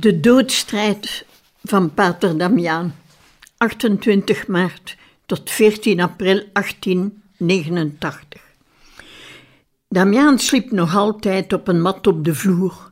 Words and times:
De 0.00 0.20
doodstrijd 0.20 1.26
van 1.62 1.94
Pater 1.94 2.38
Damiaan, 2.38 2.94
28 3.56 4.46
maart 4.46 4.96
tot 5.26 5.50
14 5.50 6.00
april 6.00 6.44
1889. 6.52 8.40
Damiaan 9.88 10.38
sliep 10.38 10.70
nog 10.70 10.96
altijd 10.96 11.52
op 11.52 11.68
een 11.68 11.80
mat 11.80 12.06
op 12.06 12.24
de 12.24 12.34
vloer. 12.34 12.90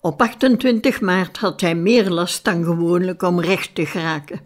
Op 0.00 0.22
28 0.22 1.00
maart 1.00 1.38
had 1.38 1.60
hij 1.60 1.74
meer 1.74 2.10
last 2.10 2.44
dan 2.44 2.64
gewoonlijk 2.64 3.22
om 3.22 3.40
recht 3.40 3.74
te 3.74 3.86
geraken. 3.86 4.40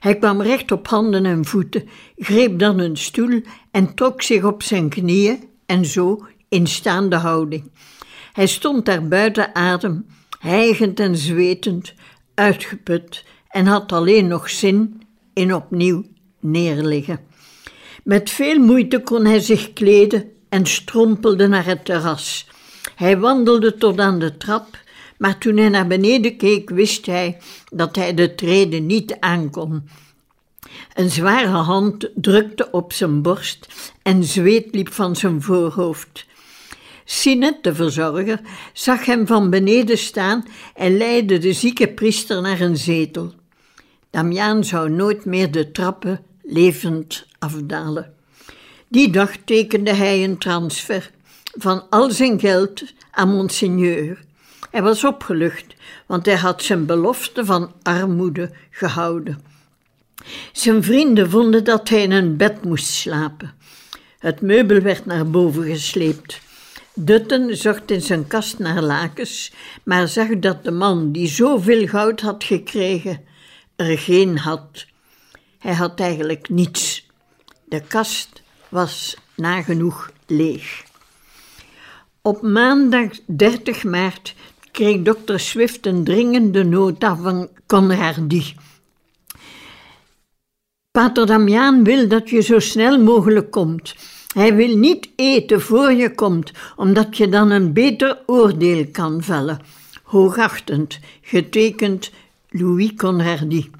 Hij 0.00 0.18
kwam 0.18 0.42
recht 0.42 0.72
op 0.72 0.88
handen 0.88 1.26
en 1.26 1.44
voeten, 1.44 1.88
greep 2.16 2.58
dan 2.58 2.78
een 2.78 2.96
stoel 2.96 3.42
en 3.70 3.94
trok 3.94 4.22
zich 4.22 4.44
op 4.44 4.62
zijn 4.62 4.88
knieën 4.88 5.48
en 5.66 5.84
zo 5.84 6.26
in 6.48 6.66
staande 6.66 7.16
houding. 7.16 7.70
Hij 8.32 8.46
stond 8.46 8.86
daar 8.86 9.08
buiten 9.08 9.54
adem 9.54 10.06
hijgend 10.44 11.00
en 11.00 11.16
zwetend, 11.16 11.94
uitgeput 12.34 13.24
en 13.48 13.66
had 13.66 13.92
alleen 13.92 14.26
nog 14.26 14.50
zin 14.50 15.02
in 15.32 15.54
opnieuw 15.54 16.04
neerliggen. 16.40 17.20
Met 18.02 18.30
veel 18.30 18.58
moeite 18.58 19.02
kon 19.02 19.24
hij 19.24 19.40
zich 19.40 19.72
kleden 19.72 20.30
en 20.48 20.66
strompelde 20.66 21.46
naar 21.46 21.64
het 21.64 21.84
terras. 21.84 22.48
Hij 22.94 23.18
wandelde 23.18 23.74
tot 23.74 23.98
aan 24.00 24.18
de 24.18 24.36
trap, 24.36 24.78
maar 25.18 25.38
toen 25.38 25.56
hij 25.56 25.68
naar 25.68 25.86
beneden 25.86 26.36
keek, 26.36 26.70
wist 26.70 27.06
hij 27.06 27.38
dat 27.72 27.96
hij 27.96 28.14
de 28.14 28.34
treden 28.34 28.86
niet 28.86 29.16
aankon. 29.20 29.88
Een 30.94 31.10
zware 31.10 31.46
hand 31.46 32.10
drukte 32.14 32.70
op 32.70 32.92
zijn 32.92 33.22
borst 33.22 33.92
en 34.02 34.24
zweet 34.24 34.74
liep 34.74 34.92
van 34.92 35.16
zijn 35.16 35.42
voorhoofd. 35.42 36.26
Sinet, 37.04 37.62
de 37.62 37.74
verzorger, 37.74 38.40
zag 38.72 39.04
hem 39.04 39.26
van 39.26 39.50
beneden 39.50 39.98
staan 39.98 40.44
en 40.74 40.96
leidde 40.96 41.38
de 41.38 41.52
zieke 41.52 41.88
priester 41.88 42.42
naar 42.42 42.60
een 42.60 42.76
zetel. 42.76 43.34
Damiaan 44.10 44.64
zou 44.64 44.90
nooit 44.90 45.24
meer 45.24 45.50
de 45.50 45.70
trappen 45.70 46.24
levend 46.42 47.26
afdalen. 47.38 48.14
Die 48.88 49.10
dag 49.10 49.36
tekende 49.44 49.92
hij 49.94 50.24
een 50.24 50.38
transfer 50.38 51.10
van 51.58 51.88
al 51.90 52.10
zijn 52.10 52.40
geld 52.40 52.82
aan 53.10 53.28
monseigneur. 53.28 54.24
Hij 54.70 54.82
was 54.82 55.04
opgelucht, 55.04 55.66
want 56.06 56.26
hij 56.26 56.36
had 56.36 56.62
zijn 56.62 56.86
belofte 56.86 57.44
van 57.44 57.72
armoede 57.82 58.50
gehouden. 58.70 59.42
Zijn 60.52 60.82
vrienden 60.82 61.30
vonden 61.30 61.64
dat 61.64 61.88
hij 61.88 62.02
in 62.02 62.10
een 62.12 62.36
bed 62.36 62.64
moest 62.64 62.86
slapen. 62.86 63.54
Het 64.18 64.40
meubel 64.40 64.80
werd 64.80 65.06
naar 65.06 65.30
boven 65.30 65.62
gesleept. 65.64 66.40
Dutten 66.96 67.56
zocht 67.56 67.90
in 67.90 68.02
zijn 68.02 68.26
kast 68.26 68.58
naar 68.58 68.82
lakens, 68.82 69.52
maar 69.84 70.08
zag 70.08 70.38
dat 70.38 70.64
de 70.64 70.70
man 70.70 71.12
die 71.12 71.28
zoveel 71.28 71.86
goud 71.86 72.20
had 72.20 72.44
gekregen, 72.44 73.20
er 73.76 73.98
geen 73.98 74.38
had. 74.38 74.86
Hij 75.58 75.74
had 75.74 76.00
eigenlijk 76.00 76.48
niets. 76.48 77.06
De 77.64 77.80
kast 77.80 78.42
was 78.68 79.16
nagenoeg 79.34 80.12
leeg. 80.26 80.82
Op 82.22 82.42
maandag 82.42 83.08
30 83.26 83.84
maart 83.84 84.34
kreeg 84.70 85.02
dokter 85.02 85.40
Swift 85.40 85.86
een 85.86 86.04
dringende 86.04 86.64
nota 86.64 87.16
van 87.16 87.48
Conradi. 87.66 88.54
Pater 90.90 91.26
Damiaan 91.26 91.84
wil 91.84 92.08
dat 92.08 92.30
je 92.30 92.40
zo 92.40 92.58
snel 92.58 92.98
mogelijk 92.98 93.50
komt. 93.50 93.94
Hij 94.34 94.54
wil 94.54 94.76
niet 94.76 95.08
eten 95.16 95.60
voor 95.60 95.92
je 95.92 96.14
komt, 96.14 96.52
omdat 96.76 97.16
je 97.16 97.28
dan 97.28 97.50
een 97.50 97.72
beter 97.72 98.18
oordeel 98.26 98.86
kan 98.92 99.22
vellen. 99.22 99.60
Hoogachtend, 100.02 100.98
getekend 101.22 102.10
Louis 102.48 102.94
Conradi. 102.96 103.70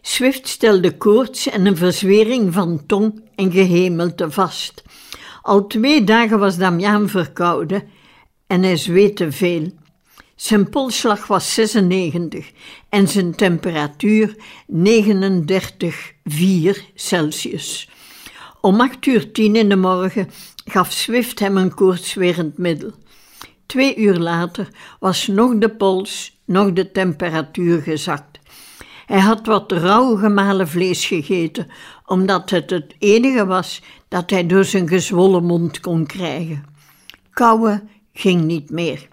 Swift 0.00 0.48
stelde 0.48 0.96
koorts 0.96 1.48
en 1.48 1.66
een 1.66 1.76
verzwering 1.76 2.52
van 2.52 2.86
tong 2.86 3.22
en 3.34 3.52
gehemelte 3.52 4.30
vast. 4.30 4.82
Al 5.42 5.66
twee 5.66 6.04
dagen 6.04 6.38
was 6.38 6.56
Damiaan 6.56 7.08
verkouden 7.08 7.82
en 8.46 8.62
hij 8.62 8.76
zweette 8.76 9.32
veel. 9.32 9.70
Zijn 10.34 10.68
polsslag 10.68 11.26
was 11.26 11.54
96 11.54 12.50
en 12.88 13.08
zijn 13.08 13.34
temperatuur 13.34 14.36
39,4 14.66 14.76
Celsius. 16.94 17.88
Om 18.62 18.80
acht 18.80 19.06
uur 19.06 19.32
tien 19.32 19.56
in 19.56 19.68
de 19.68 19.76
morgen 19.76 20.30
gaf 20.64 20.92
Swift 20.92 21.38
hem 21.38 21.56
een 21.56 21.74
koortswerend 21.74 22.58
middel. 22.58 22.92
Twee 23.66 23.96
uur 23.96 24.18
later 24.18 24.68
was 25.00 25.26
nog 25.26 25.58
de 25.58 25.68
pols, 25.68 26.40
nog 26.44 26.72
de 26.72 26.90
temperatuur 26.90 27.80
gezakt. 27.80 28.38
Hij 29.06 29.20
had 29.20 29.46
wat 29.46 29.72
rauw 29.72 30.16
gemalen 30.16 30.68
vlees 30.68 31.06
gegeten, 31.06 31.66
omdat 32.06 32.50
het 32.50 32.70
het 32.70 32.94
enige 32.98 33.46
was 33.46 33.82
dat 34.08 34.30
hij 34.30 34.46
door 34.46 34.64
zijn 34.64 34.88
gezwollen 34.88 35.44
mond 35.44 35.80
kon 35.80 36.06
krijgen. 36.06 36.64
Kauwen 37.30 37.88
ging 38.12 38.44
niet 38.44 38.70
meer. 38.70 39.08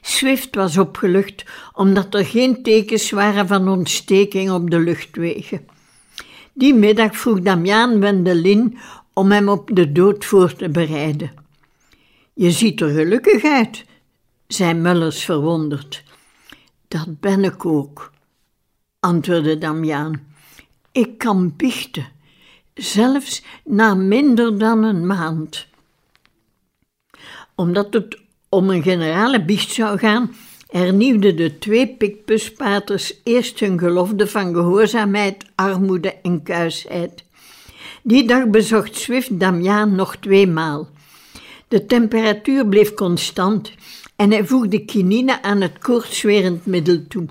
Swift 0.00 0.54
was 0.54 0.78
opgelucht 0.78 1.44
omdat 1.72 2.14
er 2.14 2.24
geen 2.24 2.62
tekens 2.62 3.10
waren 3.10 3.46
van 3.46 3.68
ontsteking 3.68 4.50
op 4.50 4.70
de 4.70 4.78
luchtwegen. 4.78 5.74
Die 6.56 6.74
middag 6.74 7.16
vroeg 7.16 7.40
Damiaan 7.44 7.98
Wendelin 8.00 8.78
om 9.12 9.30
hem 9.30 9.48
op 9.48 9.70
de 9.72 9.92
dood 9.92 10.24
voor 10.24 10.54
te 10.54 10.68
bereiden. 10.68 11.30
Je 12.34 12.50
ziet 12.50 12.80
er 12.80 12.88
gelukkig 12.88 13.44
uit, 13.44 13.84
zei 14.46 14.74
Mullers 14.74 15.24
verwonderd. 15.24 16.04
Dat 16.88 17.20
ben 17.20 17.44
ik 17.44 17.66
ook, 17.66 18.12
antwoordde 19.00 19.58
Damiaan. 19.58 20.26
Ik 20.92 21.18
kan 21.18 21.56
biechten, 21.56 22.06
zelfs 22.74 23.42
na 23.64 23.94
minder 23.94 24.58
dan 24.58 24.82
een 24.82 25.06
maand. 25.06 25.66
Omdat 27.54 27.92
het 27.92 28.20
om 28.48 28.70
een 28.70 28.82
generale 28.82 29.44
biecht 29.44 29.70
zou 29.70 29.98
gaan, 29.98 30.34
hernieuwden 30.66 31.36
de 31.36 31.58
twee 31.58 31.88
pikpuspaters 31.88 33.20
eerst 33.24 33.60
hun 33.60 33.78
gelofte 33.78 34.26
van 34.26 34.54
gehoorzaamheid, 34.54 35.44
armoede 35.54 36.14
en 36.22 36.42
kuisheid. 36.42 37.24
Die 38.02 38.26
dag 38.26 38.48
bezocht 38.48 38.96
Swift 38.96 39.40
Damiaan 39.40 39.94
nog 39.94 40.16
tweemaal. 40.16 40.88
De 41.68 41.86
temperatuur 41.86 42.66
bleef 42.66 42.94
constant 42.94 43.72
en 44.16 44.30
hij 44.30 44.44
voegde 44.44 44.84
kinine 44.84 45.42
aan 45.42 45.60
het 45.60 45.78
koortswerend 45.78 46.66
middel 46.66 47.06
toe. 47.08 47.26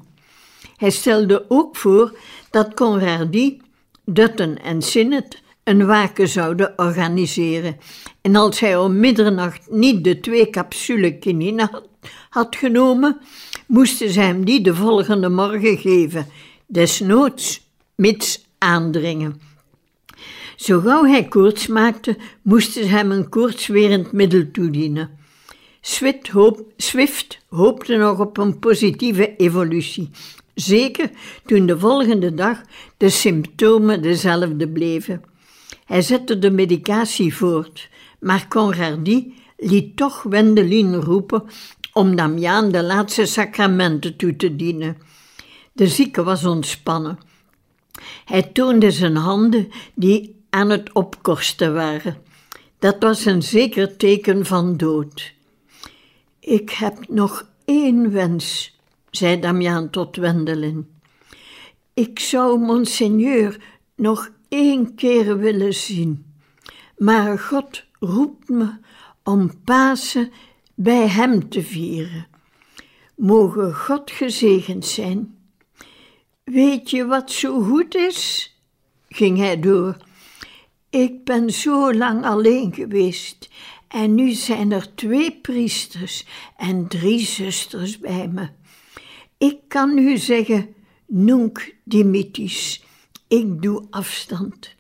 Hij 0.78 0.90
stelde 0.90 1.46
ook 1.48 1.76
voor 1.76 2.18
dat 2.50 2.74
Conradi, 2.74 3.62
Dutton 4.06 4.58
en 4.58 4.82
Sinnet 4.82 5.44
een 5.64 5.86
waken 5.86 6.28
zouden 6.28 6.74
organiseren. 6.76 7.78
En 8.22 8.36
als 8.36 8.60
hij 8.60 8.78
om 8.78 9.00
middernacht 9.00 9.72
niet 9.72 10.04
de 10.04 10.20
twee 10.20 10.50
capsules 10.50 11.14
kinine 11.20 11.68
had, 11.72 11.88
had 12.30 12.56
genomen, 12.56 13.18
moesten 13.68 14.10
ze 14.10 14.20
hem 14.20 14.46
die 14.46 14.62
de 14.62 14.76
volgende 14.76 15.30
morgen 15.30 15.78
geven, 15.78 16.28
desnoods 16.68 17.62
mits 17.96 18.46
aandringen. 18.58 19.42
Zo 20.56 20.80
gauw 20.80 21.06
hij 21.06 21.28
koorts 21.28 21.68
maakte, 21.68 22.18
moesten 22.42 22.84
ze 22.84 22.90
hem 22.90 23.12
een 23.12 23.30
koortswerend 23.30 24.12
middel 24.12 24.52
toedienen. 24.52 25.10
Swift, 25.82 26.32
Swift 26.78 27.40
hoopte 27.50 27.96
nog 27.96 28.20
op 28.20 28.38
een 28.38 28.60
positieve 28.60 29.36
evolutie, 29.36 30.10
zeker 30.54 31.10
toen 31.46 31.66
de 31.66 31.80
volgende 31.80 32.34
dag 32.34 32.62
de 32.98 33.10
symptomen 33.10 34.02
dezelfde 34.02 34.70
bleven. 34.70 35.24
Hij 35.86 36.02
zette 36.02 36.40
de 36.40 36.52
medicatie 36.52 37.36
voort, 37.36 37.90
maar 38.20 38.48
Conradi 38.48 39.34
liet 39.58 39.98
toch 39.98 40.24
Wendelin 40.24 40.96
roepen 40.96 41.44
om 41.98 42.16
Damiaan 42.16 42.72
de 42.72 42.84
laatste 42.84 43.26
sacramenten 43.26 44.16
toe 44.16 44.36
te 44.36 44.56
dienen. 44.56 44.98
De 45.74 45.88
zieke 45.88 46.24
was 46.24 46.46
ontspannen. 46.46 47.20
Hij 48.26 48.44
toonde 48.44 48.92
zijn 48.92 49.16
handen 49.16 49.70
die 49.94 50.44
aan 50.50 50.70
het 50.70 50.94
opkorsten 50.94 51.74
waren. 51.74 52.18
Dat 52.80 52.96
was 53.00 53.26
een 53.26 53.44
zeker 53.44 53.98
teken 53.98 54.46
van 54.46 54.78
dood. 54.78 55.34
Ik 56.40 56.70
heb 56.70 57.08
nog 57.08 57.50
één 57.66 58.12
wens, 58.12 58.78
zei 59.12 59.40
Damiaan 59.40 59.90
tot 59.90 60.16
Wendelin. 60.16 60.88
Ik 61.94 62.20
zou 62.20 62.60
monseigneur 62.60 63.62
nog 63.96 64.30
één 64.50 64.96
keer 64.96 65.38
willen 65.38 65.74
zien, 65.74 66.26
maar 66.98 67.40
God 67.40 67.84
roept 68.00 68.50
me 68.50 68.78
om 69.24 69.64
Pasen 69.64 70.32
bij 70.76 71.08
Hem 71.08 71.50
te 71.50 71.64
vieren. 71.64 72.28
Mogen 73.16 73.76
God 73.76 74.12
gezegend 74.12 74.86
zijn. 74.86 75.38
Weet 76.44 76.90
je 76.90 77.06
wat 77.06 77.32
zo 77.32 77.62
goed 77.62 77.96
is? 77.96 78.54
ging 79.10 79.38
hij 79.38 79.60
door. 79.60 79.98
Ik 80.90 81.24
ben 81.24 81.50
zo 81.50 81.94
lang 81.94 82.26
alleen 82.26 82.74
geweest 82.74 83.50
en 83.88 84.16
nu 84.16 84.32
zijn 84.32 84.72
er 84.72 84.96
twee 84.96 85.40
priesters 85.42 86.26
en 86.58 86.88
drie 86.88 87.20
zusters 87.20 88.00
bij 88.00 88.28
me. 88.28 88.50
Ik 89.38 89.58
kan 89.68 89.94
nu 89.94 90.18
zeggen, 90.18 90.76
Nunc 91.08 91.76
dimittis, 91.84 92.84
ik 93.28 93.62
doe 93.62 93.88
afstand. 93.90 94.76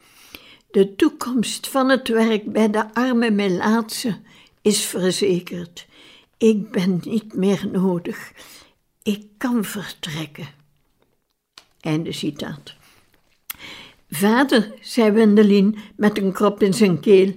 De 0.71 0.95
toekomst 0.95 1.67
van 1.67 1.89
het 1.89 2.07
werk 2.07 2.51
bij 2.51 2.69
de 2.69 2.93
arme 2.93 3.31
Melaatse 3.31 4.19
is 4.65 4.81
verzekerd. 4.85 5.87
Ik 6.37 6.71
ben 6.71 7.01
niet 7.03 7.33
meer 7.33 7.67
nodig. 7.71 8.31
Ik 9.03 9.25
kan 9.37 9.63
vertrekken. 9.63 10.47
Einde 11.79 12.11
citaat. 12.11 12.75
Vader, 14.09 14.73
zei 14.81 15.11
Wendelin 15.11 15.77
met 15.95 16.17
een 16.17 16.31
krop 16.31 16.61
in 16.61 16.73
zijn 16.73 16.99
keel, 16.99 17.33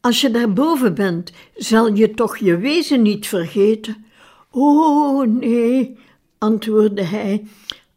als 0.00 0.20
je 0.20 0.30
daarboven 0.30 0.94
bent, 0.94 1.32
zal 1.56 1.94
je 1.94 2.10
toch 2.10 2.36
je 2.36 2.56
wezen 2.56 3.02
niet 3.02 3.26
vergeten? 3.26 4.04
Oh 4.50 5.26
nee, 5.26 5.98
antwoordde 6.38 7.02
hij, 7.02 7.46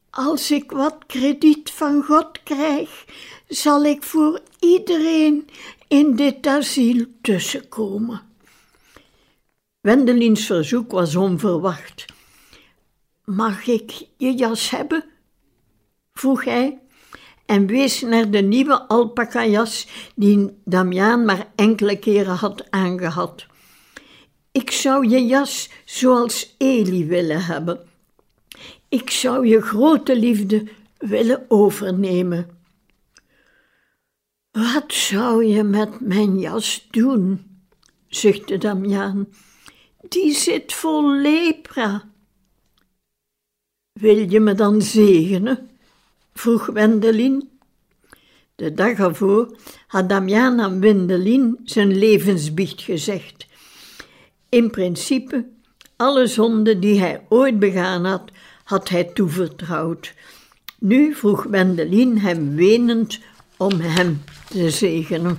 als 0.09 0.51
ik 0.51 0.71
wat 0.71 0.97
krediet 1.07 1.71
van 1.71 2.03
God 2.03 2.43
krijg, 2.43 3.05
zal 3.47 3.83
ik 3.83 4.03
voor 4.03 4.41
iedereen 4.59 5.47
in 5.87 6.15
dit 6.15 6.47
asiel 6.47 7.05
tussenkomen. 7.21 8.32
Wendelins 9.83 10.45
verzoek 10.45 10.91
was 10.91 11.15
onverwacht. 11.15 12.05
Mag 13.25 13.67
ik 13.67 13.91
je 14.17 14.33
jas 14.33 14.69
hebben? 14.69 15.03
vroeg 16.13 16.43
hij 16.45 16.79
en 17.45 17.65
wees 17.67 18.01
naar 18.01 18.31
de 18.31 18.41
nieuwe 18.41 18.87
alpaca-jas 18.87 19.87
die 20.15 20.49
Damiaan 20.65 21.25
maar 21.25 21.51
enkele 21.55 21.99
keren 21.99 22.35
had 22.35 22.71
aangehad. 22.71 23.45
Ik 24.51 24.71
zou 24.71 25.07
je 25.07 25.25
jas 25.25 25.69
zoals 25.85 26.55
Eli 26.57 27.05
willen 27.05 27.45
hebben. 27.45 27.79
Ik 28.89 29.09
zou 29.09 29.47
je 29.47 29.61
grote 29.61 30.19
liefde 30.19 30.67
willen 30.97 31.45
overnemen. 31.47 32.49
Wat 34.51 34.93
zou 34.93 35.45
je 35.45 35.63
met 35.63 35.99
mijn 35.99 36.39
jas 36.39 36.87
doen? 36.91 37.45
zuchtte 38.07 38.57
Damiaan. 38.57 39.27
Die 40.13 40.33
zit 40.33 40.73
vol 40.73 41.11
lepra. 41.21 42.03
Wil 43.99 44.29
je 44.29 44.39
me 44.39 44.53
dan 44.53 44.81
zegenen? 44.81 45.69
vroeg 46.33 46.65
Wendelin. 46.65 47.49
De 48.55 48.73
dag 48.73 48.97
ervoor 48.97 49.57
had 49.87 50.09
Damian 50.09 50.61
aan 50.61 50.79
Wendelin 50.79 51.59
zijn 51.63 51.97
levensbiecht 51.97 52.81
gezegd. 52.81 53.45
In 54.49 54.69
principe, 54.69 55.45
alle 55.95 56.27
zonden 56.27 56.79
die 56.79 56.99
hij 56.99 57.25
ooit 57.29 57.59
begaan 57.59 58.05
had, 58.05 58.31
had 58.63 58.89
hij 58.89 59.03
toevertrouwd. 59.03 60.13
Nu 60.79 61.15
vroeg 61.15 61.43
Wendelin 61.43 62.17
hem 62.17 62.55
wenend 62.55 63.19
om 63.57 63.79
hem 63.79 64.21
te 64.49 64.69
zegenen. 64.69 65.37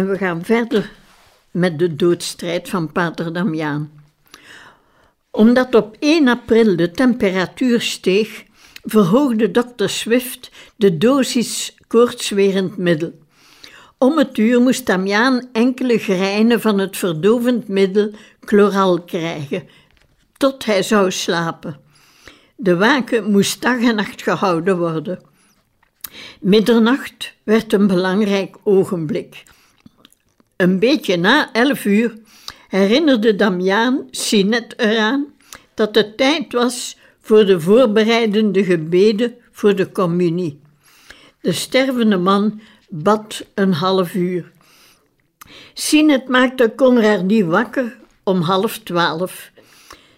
En 0.00 0.08
we 0.08 0.16
gaan 0.16 0.44
verder 0.44 0.90
met 1.50 1.78
de 1.78 1.96
doodstrijd 1.96 2.68
van 2.68 2.92
Pater 2.92 3.32
Damiaan. 3.32 3.90
Omdat 5.30 5.74
op 5.74 5.96
1 5.98 6.28
april 6.28 6.76
de 6.76 6.90
temperatuur 6.90 7.80
steeg, 7.80 8.44
verhoogde 8.82 9.50
dokter 9.50 9.90
Swift 9.90 10.50
de 10.76 10.98
dosis 10.98 11.76
koortswerend 11.86 12.76
middel. 12.76 13.18
Om 13.98 14.18
het 14.18 14.38
uur 14.38 14.60
moest 14.60 14.86
Damiaan 14.86 15.48
enkele 15.52 15.98
greinen 15.98 16.60
van 16.60 16.78
het 16.78 16.96
verdovend 16.96 17.68
middel 17.68 18.10
chloral 18.40 19.02
krijgen, 19.02 19.68
tot 20.36 20.64
hij 20.64 20.82
zou 20.82 21.10
slapen. 21.10 21.80
De 22.56 22.76
waken 22.76 23.30
moest 23.30 23.62
dag 23.62 23.80
en 23.80 23.94
nacht 23.94 24.22
gehouden 24.22 24.78
worden. 24.78 25.20
Middernacht 26.40 27.34
werd 27.42 27.72
een 27.72 27.86
belangrijk 27.86 28.56
ogenblik. 28.62 29.44
Een 30.60 30.78
beetje 30.78 31.16
na 31.16 31.52
elf 31.52 31.84
uur 31.84 32.14
herinnerde 32.68 33.36
Damiaan 33.36 34.06
Sinet 34.10 34.74
eraan 34.76 35.26
dat 35.74 35.94
het 35.94 36.16
tijd 36.16 36.52
was 36.52 36.96
voor 37.20 37.44
de 37.44 37.60
voorbereidende 37.60 38.64
gebeden 38.64 39.34
voor 39.50 39.74
de 39.76 39.92
communie. 39.92 40.60
De 41.40 41.52
stervende 41.52 42.16
man 42.16 42.60
bad 42.88 43.44
een 43.54 43.72
half 43.72 44.14
uur. 44.14 44.52
Sinet 45.74 46.28
maakte 46.28 46.72
Conradi 46.76 47.44
wakker 47.44 47.96
om 48.22 48.40
half 48.40 48.78
twaalf. 48.78 49.50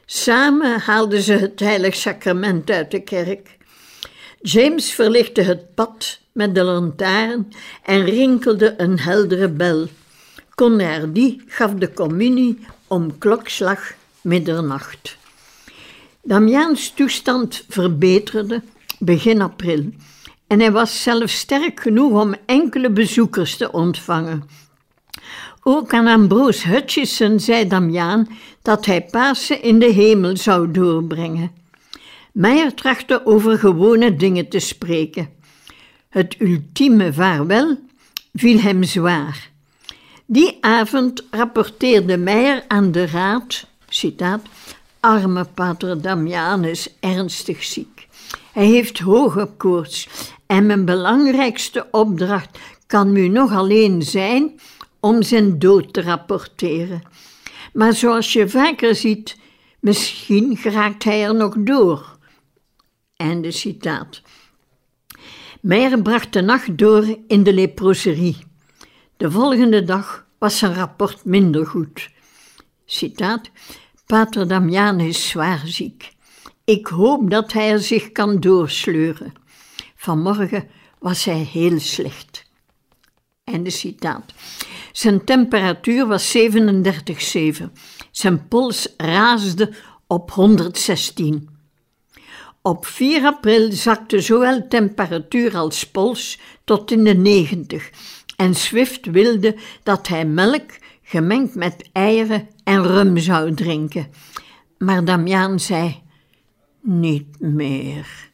Samen 0.06 0.80
haalden 0.80 1.22
ze 1.22 1.32
het 1.32 1.61
heilig 1.61 1.94
sacrament 1.94 2.70
uit 2.70 2.90
de 2.90 3.00
kerk. 3.00 3.56
James 4.40 4.92
verlichtte 4.92 5.42
het 5.42 5.75
pad 5.75 6.20
met 6.32 6.54
de 6.54 6.62
lantaarn 6.62 7.52
en 7.84 8.04
rinkelde 8.04 8.75
een 8.76 8.99
heldere 8.99 9.49
bel. 9.49 9.88
Conradi 10.62 11.42
gaf 11.47 11.75
de 11.75 11.92
communie 11.92 12.59
om 12.87 13.19
klokslag 13.19 13.95
middernacht. 14.21 15.16
Damiaans 16.23 16.90
toestand 16.90 17.64
verbeterde 17.69 18.62
begin 18.99 19.40
april 19.40 19.90
en 20.47 20.61
hij 20.61 20.73
was 20.73 21.02
zelfs 21.02 21.38
sterk 21.38 21.81
genoeg 21.81 22.21
om 22.21 22.35
enkele 22.47 22.90
bezoekers 22.90 23.57
te 23.57 23.73
ontvangen. 23.73 24.45
Ook 25.62 25.95
aan 25.95 26.07
Ambrose 26.07 26.69
Hutchison 26.69 27.40
zei 27.40 27.66
Damiaan 27.66 28.28
dat 28.62 28.87
hij 28.87 29.04
Pasen 29.11 29.62
in 29.62 29.78
de 29.78 29.92
hemel 29.92 30.37
zou 30.37 30.71
doorbrengen. 30.71 31.50
Meijer 32.33 32.75
trachtte 32.75 33.26
over 33.26 33.59
gewone 33.59 34.16
dingen 34.16 34.49
te 34.49 34.59
spreken. 34.59 35.28
Het 36.09 36.37
ultieme 36.38 37.12
vaarwel 37.12 37.78
viel 38.33 38.59
hem 38.59 38.83
zwaar. 38.83 39.51
Die 40.26 40.59
avond 40.61 41.25
rapporteerde 41.31 42.17
Meijer 42.17 42.64
aan 42.69 42.93
de 42.93 43.07
raad, 43.07 43.67
citaat, 43.88 44.41
arme 45.00 45.45
pater 45.45 46.02
Damiaan 46.02 46.64
is 46.64 46.95
ernstig 47.00 47.64
ziek. 47.64 48.09
Hij 48.52 48.67
heeft 48.67 48.99
hoge 48.99 49.49
koorts 49.57 50.09
en 50.47 50.67
mijn 50.67 50.85
belangrijkste 50.85 51.87
opdracht 51.91 52.59
kan 52.87 53.12
nu 53.12 53.29
nog 53.29 53.52
alleen 53.52 54.02
zijn 54.02 54.61
om 55.00 55.23
zijn 55.23 55.59
dood 55.59 55.93
te 55.93 56.02
rapporteren. 56.02 57.02
Maar 57.73 57.93
zoals 57.93 58.33
je 58.33 58.49
vaker 58.49 58.95
ziet, 58.95 59.37
misschien 59.81 60.57
geraakt 60.57 61.05
hij 61.05 61.25
er 61.25 61.35
nog 61.35 61.55
door. 61.59 62.19
Einde 63.17 63.50
citaat. 63.50 64.23
Meijer 65.61 66.02
bracht 66.02 66.33
de 66.33 66.41
nacht 66.41 66.79
door 66.79 67.19
in 67.26 67.43
de 67.43 67.52
leproserie. 67.52 68.37
De 69.23 69.31
volgende 69.31 69.85
dag 69.85 70.26
was 70.38 70.59
zijn 70.59 70.75
rapport 70.75 71.25
minder 71.25 71.67
goed. 71.67 72.11
Citaat: 72.85 73.50
Pater 74.07 74.49
Damian 74.49 75.00
is 75.00 75.29
zwaar 75.29 75.62
ziek. 75.64 76.12
Ik 76.64 76.87
hoop 76.87 77.31
dat 77.31 77.52
hij 77.52 77.71
er 77.71 77.81
zich 77.81 78.12
kan 78.12 78.41
doorsleuren. 78.41 79.33
Vanmorgen 79.97 80.69
was 80.99 81.25
hij 81.25 81.49
heel 81.52 81.81
slecht. 81.81 82.50
Einde 83.45 83.71
citaat. 83.71 84.33
Zijn 84.93 85.25
temperatuur 85.25 86.07
was 86.07 86.37
37,7. 86.37 87.73
Zijn 88.11 88.49
pols 88.49 88.95
raasde 88.97 89.75
op 90.07 90.31
116. 90.31 91.49
Op 92.62 92.87
4 92.87 93.25
april 93.25 93.73
zakte 93.73 94.21
zowel 94.21 94.69
temperatuur 94.69 95.57
als 95.57 95.91
pols 95.91 96.38
tot 96.64 96.91
in 96.91 97.05
de 97.05 97.14
90 97.14 97.91
en 98.42 98.54
Swift 98.54 99.06
wilde 99.06 99.56
dat 99.82 100.08
hij 100.08 100.25
melk 100.25 100.70
gemengd 101.02 101.54
met 101.54 101.88
eieren 101.92 102.49
en 102.64 102.87
rum 102.87 103.18
zou 103.18 103.54
drinken. 103.54 104.06
Maar 104.78 105.04
Damiaan 105.04 105.61
zei: 105.61 106.02
Niet 106.80 107.40
meer. 107.40 108.30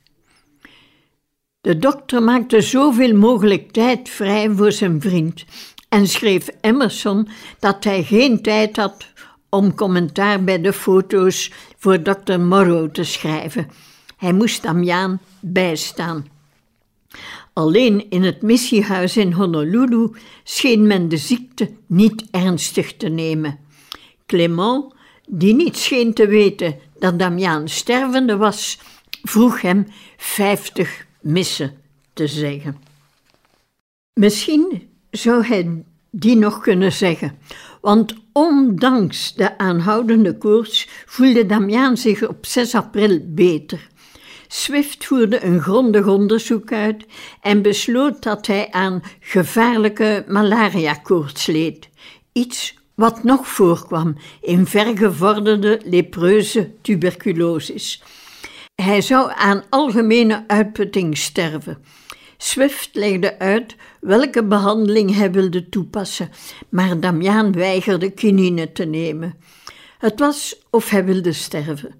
De 1.60 1.78
dokter 1.78 2.22
maakte 2.22 2.60
zoveel 2.60 3.14
mogelijk 3.14 3.70
tijd 3.70 4.08
vrij 4.08 4.50
voor 4.50 4.72
zijn 4.72 5.00
vriend 5.00 5.44
en 5.88 6.06
schreef 6.06 6.48
Emerson 6.60 7.28
dat 7.58 7.84
hij 7.84 8.02
geen 8.02 8.42
tijd 8.42 8.76
had 8.76 9.06
om 9.48 9.74
commentaar 9.74 10.44
bij 10.44 10.60
de 10.60 10.72
foto's 10.72 11.52
voor 11.78 12.02
dokter 12.02 12.40
Morrow 12.40 12.90
te 12.90 13.04
schrijven. 13.04 13.70
Hij 14.16 14.32
moest 14.32 14.62
Damiaan 14.62 15.20
bijstaan. 15.40 16.37
Alleen 17.58 18.10
in 18.10 18.22
het 18.22 18.42
missiehuis 18.42 19.16
in 19.16 19.32
Honolulu 19.32 20.10
scheen 20.44 20.86
men 20.86 21.08
de 21.08 21.16
ziekte 21.16 21.70
niet 21.86 22.24
ernstig 22.30 22.96
te 22.96 23.08
nemen. 23.08 23.58
Clement, 24.26 24.94
die 25.28 25.54
niet 25.54 25.76
scheen 25.76 26.14
te 26.14 26.26
weten 26.26 26.76
dat 26.98 27.18
Damiaan 27.18 27.68
stervende 27.68 28.36
was, 28.36 28.78
vroeg 29.22 29.60
hem 29.60 29.86
vijftig 30.16 31.06
missen 31.20 31.72
te 32.12 32.26
zeggen. 32.26 32.76
Misschien 34.12 34.88
zou 35.10 35.46
hij 35.46 35.84
die 36.10 36.36
nog 36.36 36.60
kunnen 36.60 36.92
zeggen, 36.92 37.38
want 37.80 38.14
ondanks 38.32 39.34
de 39.34 39.58
aanhoudende 39.58 40.38
koorts 40.38 40.88
voelde 41.06 41.46
Damiaan 41.46 41.96
zich 41.96 42.28
op 42.28 42.46
6 42.46 42.74
april 42.74 43.20
beter. 43.24 43.88
Swift 44.48 45.04
voerde 45.04 45.44
een 45.44 45.60
grondig 45.60 46.06
onderzoek 46.06 46.72
uit 46.72 47.04
en 47.40 47.62
besloot 47.62 48.22
dat 48.22 48.46
hij 48.46 48.70
aan 48.70 49.02
gevaarlijke 49.20 50.24
malariakoorts 50.28 51.46
leed. 51.46 51.88
Iets 52.32 52.78
wat 52.94 53.24
nog 53.24 53.48
voorkwam 53.48 54.16
in 54.40 54.66
vergevorderde 54.66 55.80
lepreuze 55.84 56.70
tuberculosis. 56.82 58.02
Hij 58.74 59.00
zou 59.00 59.32
aan 59.34 59.64
algemene 59.68 60.44
uitputting 60.46 61.18
sterven. 61.18 61.84
Swift 62.36 62.88
legde 62.92 63.38
uit 63.38 63.76
welke 64.00 64.44
behandeling 64.44 65.14
hij 65.14 65.32
wilde 65.32 65.68
toepassen, 65.68 66.30
maar 66.68 67.00
Damiaan 67.00 67.52
weigerde 67.52 68.10
kinine 68.10 68.72
te 68.72 68.84
nemen. 68.84 69.34
Het 69.98 70.18
was 70.18 70.66
of 70.70 70.90
hij 70.90 71.04
wilde 71.04 71.32
sterven. 71.32 71.94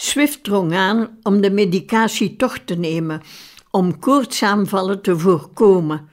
Swift 0.00 0.44
drong 0.44 0.74
aan 0.74 1.18
om 1.22 1.40
de 1.40 1.50
medicatie 1.50 2.36
toch 2.36 2.58
te 2.58 2.74
nemen, 2.74 3.22
om 3.70 3.98
koortsaanvallen 3.98 5.02
te 5.02 5.18
voorkomen. 5.18 6.08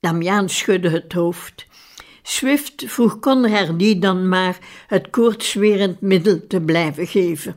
Damiaan 0.00 0.48
schudde 0.48 0.90
het 0.90 1.12
hoofd. 1.12 1.66
Swift 2.22 2.84
vroeg 2.86 3.18
Conradi 3.18 3.98
dan 3.98 4.28
maar 4.28 4.58
het 4.86 5.10
koortswerend 5.10 6.00
middel 6.00 6.46
te 6.48 6.60
blijven 6.60 7.06
geven. 7.06 7.56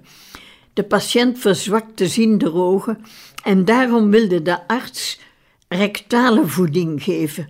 De 0.73 0.83
patiënt 0.83 1.39
verzwakte 1.39 2.07
ziende 2.07 2.53
ogen 2.53 3.05
en 3.43 3.65
daarom 3.65 4.11
wilde 4.11 4.41
de 4.41 4.67
arts 4.67 5.19
rectale 5.67 6.47
voeding 6.47 7.03
geven. 7.03 7.47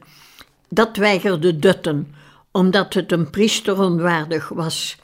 Dat 0.69 0.97
weigerde 0.97 1.59
Dutton, 1.59 2.13
omdat 2.51 2.93
het 2.93 3.11
een 3.11 3.29
priester 3.29 3.79
onwaardig 3.79 4.49
was. 4.49 4.97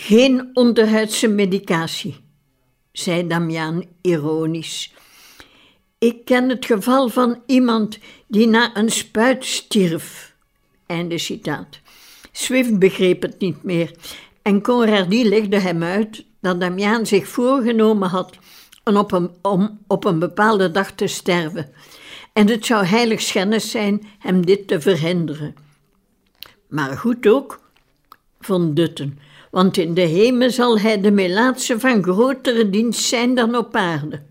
Geen 0.00 0.50
onderhuidse 0.52 1.28
medicatie, 1.28 2.16
zei 2.92 3.26
Damian 3.26 3.84
ironisch. 4.00 4.94
Ik 5.98 6.24
ken 6.24 6.48
het 6.48 6.66
geval 6.66 7.08
van 7.08 7.42
iemand 7.46 7.98
die 8.26 8.46
na 8.46 8.76
een 8.76 8.90
spuit 8.90 9.44
stierf. 9.44 10.34
Einde 10.86 11.18
citaat. 11.18 11.80
Swift 12.32 12.78
begreep 12.78 13.22
het 13.22 13.38
niet 13.38 13.62
meer 13.62 13.90
en 14.42 14.62
Conradi 14.62 15.28
legde 15.28 15.58
hem 15.58 15.82
uit 15.82 16.24
dat 16.40 16.60
Damian 16.60 17.06
zich 17.06 17.28
voorgenomen 17.28 18.08
had 18.08 18.38
op 18.84 19.12
een, 19.12 19.30
om 19.42 19.78
op 19.86 20.04
een 20.04 20.18
bepaalde 20.18 20.70
dag 20.70 20.92
te 20.92 21.06
sterven. 21.06 21.72
En 22.32 22.48
het 22.48 22.66
zou 22.66 22.84
heilig 22.84 23.20
schennis 23.20 23.70
zijn 23.70 24.06
hem 24.18 24.46
dit 24.46 24.68
te 24.68 24.80
verhinderen. 24.80 25.54
Maar 26.68 26.98
goed 26.98 27.26
ook, 27.26 27.60
vond 28.40 28.76
Dutten 28.76 29.28
want 29.50 29.76
in 29.76 29.94
de 29.94 30.00
hemel 30.00 30.50
zal 30.50 30.78
hij 30.78 31.00
de 31.00 31.10
melaatse 31.10 31.80
van 31.80 32.02
grotere 32.02 32.70
dienst 32.70 33.04
zijn 33.04 33.34
dan 33.34 33.56
op 33.56 33.76
aarde. 33.76 34.22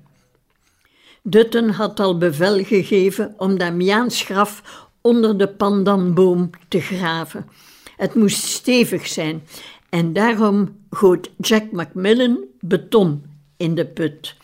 Dutten 1.24 1.70
had 1.70 2.00
al 2.00 2.18
bevel 2.18 2.64
gegeven 2.64 3.34
om 3.38 3.58
Damiaans 3.58 4.22
graf 4.22 4.62
onder 5.02 5.38
de 5.38 5.48
pandanboom 5.48 6.50
te 6.68 6.82
graven. 6.82 7.50
Het 7.98 8.16
moest 8.16 8.44
stevig 8.44 9.08
zijn 9.08 9.44
en 9.90 10.14
daarom 10.14 10.78
goot 10.90 11.30
Jack 11.38 11.72
Macmillan 11.72 12.38
beton 12.60 13.24
in 13.58 13.76
de 13.76 13.86
put. 13.86 14.36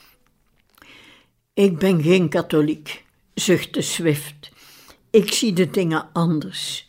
Ik 1.53 1.77
ben 1.77 2.03
geen 2.03 2.29
katholiek, 2.29 3.03
zuchtte 3.33 3.81
Swift. 3.81 4.51
Ik 5.09 5.31
zie 5.31 5.53
de 5.53 5.69
dingen 5.69 6.09
anders. 6.13 6.85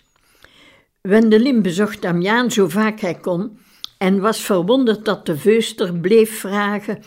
Wendelin 1.01 1.63
bezocht 1.63 2.03
Damiaan 2.03 2.51
zo 2.51 2.69
vaak 2.69 3.01
hij 3.01 3.15
kon 3.15 3.59
en 3.99 4.21
was 4.21 4.41
verwonderd 4.41 5.05
dat 5.05 5.27
de 5.27 5.37
veuster 5.37 5.95
bleef 5.95 6.39
vragen: 6.39 7.03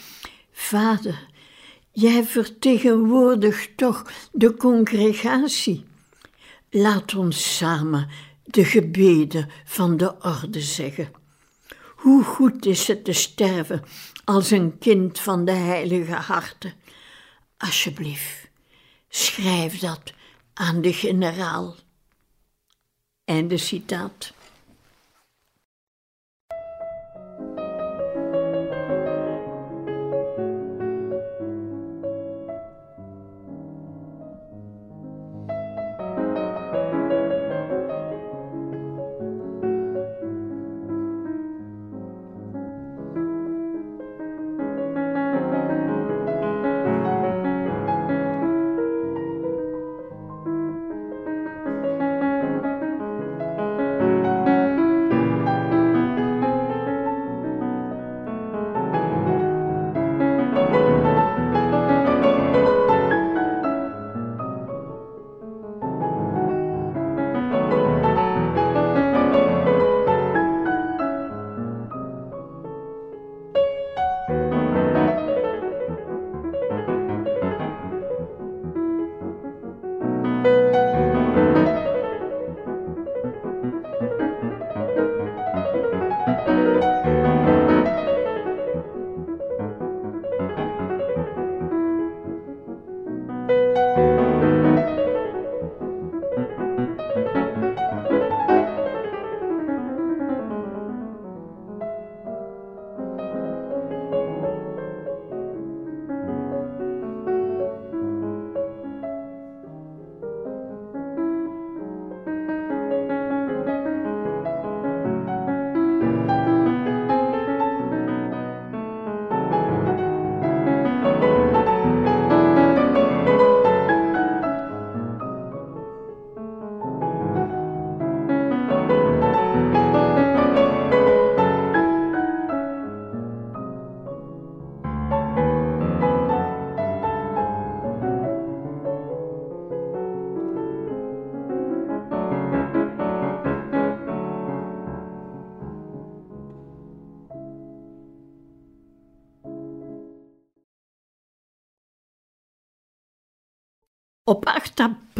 Vader, 0.51 1.27
jij 1.91 2.23
vertegenwoordigt 2.23 3.77
toch 3.77 4.11
de 4.31 4.53
congregatie? 4.53 5.85
Laat 6.69 7.15
ons 7.15 7.57
samen 7.57 8.07
de 8.43 8.65
gebeden 8.65 9.49
van 9.65 9.97
de 9.97 10.15
orde 10.21 10.61
zeggen. 10.61 11.11
Hoe 11.95 12.23
goed 12.23 12.65
is 12.65 12.87
het 12.87 13.03
te 13.03 13.13
sterven 13.13 13.83
als 14.25 14.51
een 14.51 14.77
kind 14.77 15.19
van 15.19 15.45
de 15.45 15.51
heilige 15.51 16.13
harten. 16.13 16.73
Alsjeblieft, 17.57 18.49
schrijf 19.09 19.79
dat 19.79 20.13
aan 20.53 20.81
de 20.81 20.93
generaal. 20.93 21.75
Einde 23.25 23.57
citaat. 23.57 24.33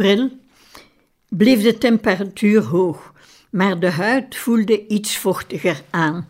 April 0.00 0.30
bleef 1.28 1.62
de 1.62 1.78
temperatuur 1.78 2.62
hoog, 2.62 3.12
maar 3.50 3.80
de 3.80 3.90
huid 3.90 4.36
voelde 4.36 4.86
iets 4.86 5.16
vochtiger 5.16 5.82
aan. 5.90 6.28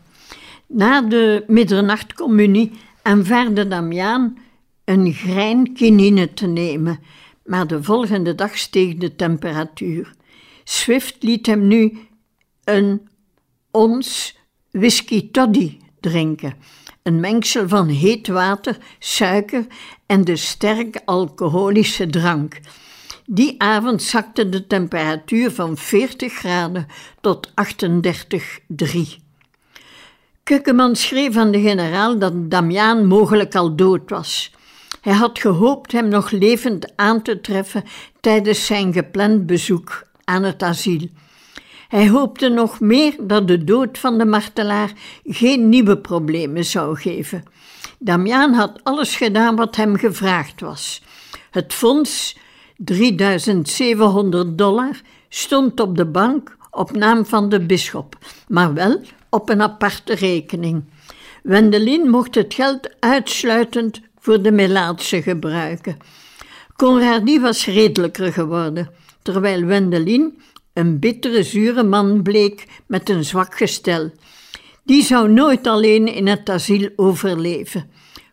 Na 0.67 1.03
de 1.03 1.45
middernachtcommunie 1.47 2.73
aanvaarde 3.03 3.69
Damiaan 3.69 4.39
een 4.85 5.13
grein 5.13 5.73
kinine 5.73 6.35
te 6.35 6.47
nemen, 6.47 7.01
maar 7.45 7.67
de 7.67 7.83
volgende 7.83 8.35
dag 8.35 8.59
steeg 8.59 8.95
de 8.95 9.17
temperatuur. 9.17 10.13
Swift 10.65 11.23
liet 11.23 11.47
hem 11.47 11.67
nu 11.67 11.99
een 12.65 13.09
ons 13.71 14.37
whisky 14.71 15.31
toddy 15.31 15.79
drinken, 16.01 16.55
een 17.03 17.21
mengsel 17.21 17.69
van 17.69 17.89
heet 17.89 18.29
water, 18.29 18.77
suiker 18.99 19.67
en 20.07 20.25
de 20.25 20.37
sterk 20.37 21.01
alcoholische 21.05 22.07
drank. 22.07 22.61
Die 23.33 23.55
avond 23.59 24.03
zakte 24.03 24.49
de 24.49 24.67
temperatuur 24.67 25.51
van 25.51 25.77
40 25.77 26.33
graden 26.33 26.87
tot 27.21 27.51
38,3. 27.51 29.01
Kukkeman 30.43 30.97
schreef 30.97 31.37
aan 31.37 31.51
de 31.51 31.61
generaal 31.61 32.19
dat 32.19 32.51
Damiaan 32.51 33.07
mogelijk 33.07 33.55
al 33.55 33.77
dood 33.77 34.11
was. 34.11 34.53
Hij 35.01 35.13
had 35.13 35.39
gehoopt 35.39 35.93
hem 35.93 36.09
nog 36.09 36.31
levend 36.31 36.97
aan 36.97 37.23
te 37.23 37.41
treffen 37.41 37.85
tijdens 38.21 38.67
zijn 38.67 38.93
gepland 38.93 39.47
bezoek 39.47 40.03
aan 40.25 40.43
het 40.43 40.63
asiel. 40.63 41.09
Hij 41.89 42.09
hoopte 42.09 42.49
nog 42.49 42.81
meer 42.81 43.15
dat 43.21 43.49
de 43.49 43.65
dood 43.65 43.99
van 43.99 44.19
de 44.19 44.25
martelaar 44.25 44.93
geen 45.25 45.69
nieuwe 45.69 45.99
problemen 45.99 46.65
zou 46.65 46.97
geven. 46.97 47.43
Damiaan 47.99 48.53
had 48.53 48.81
alles 48.83 49.17
gedaan 49.17 49.57
wat 49.57 49.77
hem 49.77 49.97
gevraagd 49.97 50.61
was. 50.61 51.03
Het 51.51 51.73
fonds, 51.73 52.37
3700 52.85 54.59
dollar, 54.59 55.01
stond 55.29 55.81
op 55.81 55.97
de 55.97 56.07
bank 56.07 56.57
op 56.71 56.97
naam 56.97 57.27
van 57.27 57.49
de 57.49 57.67
bisschop, 57.67 58.19
maar 58.49 58.75
wel 58.75 59.01
op 59.29 59.49
een 59.49 59.63
aparte 59.63 60.15
rekening. 60.15 60.85
Wendelin 61.43 62.09
mocht 62.09 62.35
het 62.35 62.55
geld 62.55 62.89
uitsluitend 63.01 64.01
voor 64.19 64.43
de 64.43 64.53
Melaatse 64.53 65.23
gebruiken. 65.23 65.97
Conradie 66.77 67.41
was 67.41 67.67
redelijker 67.67 68.33
geworden, 68.33 68.91
terwijl 69.23 69.65
Wendelin 69.65 70.39
een 70.73 70.99
bittere, 70.99 71.43
zure 71.43 71.83
man 71.83 72.23
bleek 72.23 72.67
met 72.87 73.09
een 73.09 73.25
zwak 73.25 73.57
gestel. 73.57 74.11
Die 74.83 75.03
zou 75.03 75.31
nooit 75.31 75.67
alleen 75.67 76.15
in 76.15 76.27
het 76.27 76.51
asiel 76.51 76.89
overleven. 76.97 77.91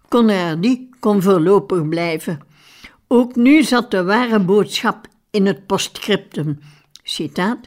Conradie 0.09 0.89
kon 0.99 1.21
voorlopig 1.21 1.89
blijven. 1.89 2.46
Ook 3.07 3.35
nu 3.35 3.63
zat 3.63 3.91
de 3.91 4.03
ware 4.03 4.39
boodschap 4.39 5.07
in 5.31 5.45
het 5.45 5.65
postscriptum. 5.65 6.59
Citaat. 7.03 7.59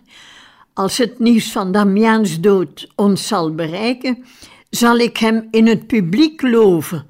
Als 0.73 0.99
het 0.99 1.19
nieuws 1.19 1.53
van 1.53 1.73
Damiaans 1.73 2.41
dood 2.41 2.93
ons 2.97 3.27
zal 3.27 3.55
bereiken, 3.55 4.25
zal 4.71 4.97
ik 4.97 5.17
hem 5.17 5.49
in 5.51 5.67
het 5.67 5.87
publiek 5.87 6.43
loven. 6.43 7.07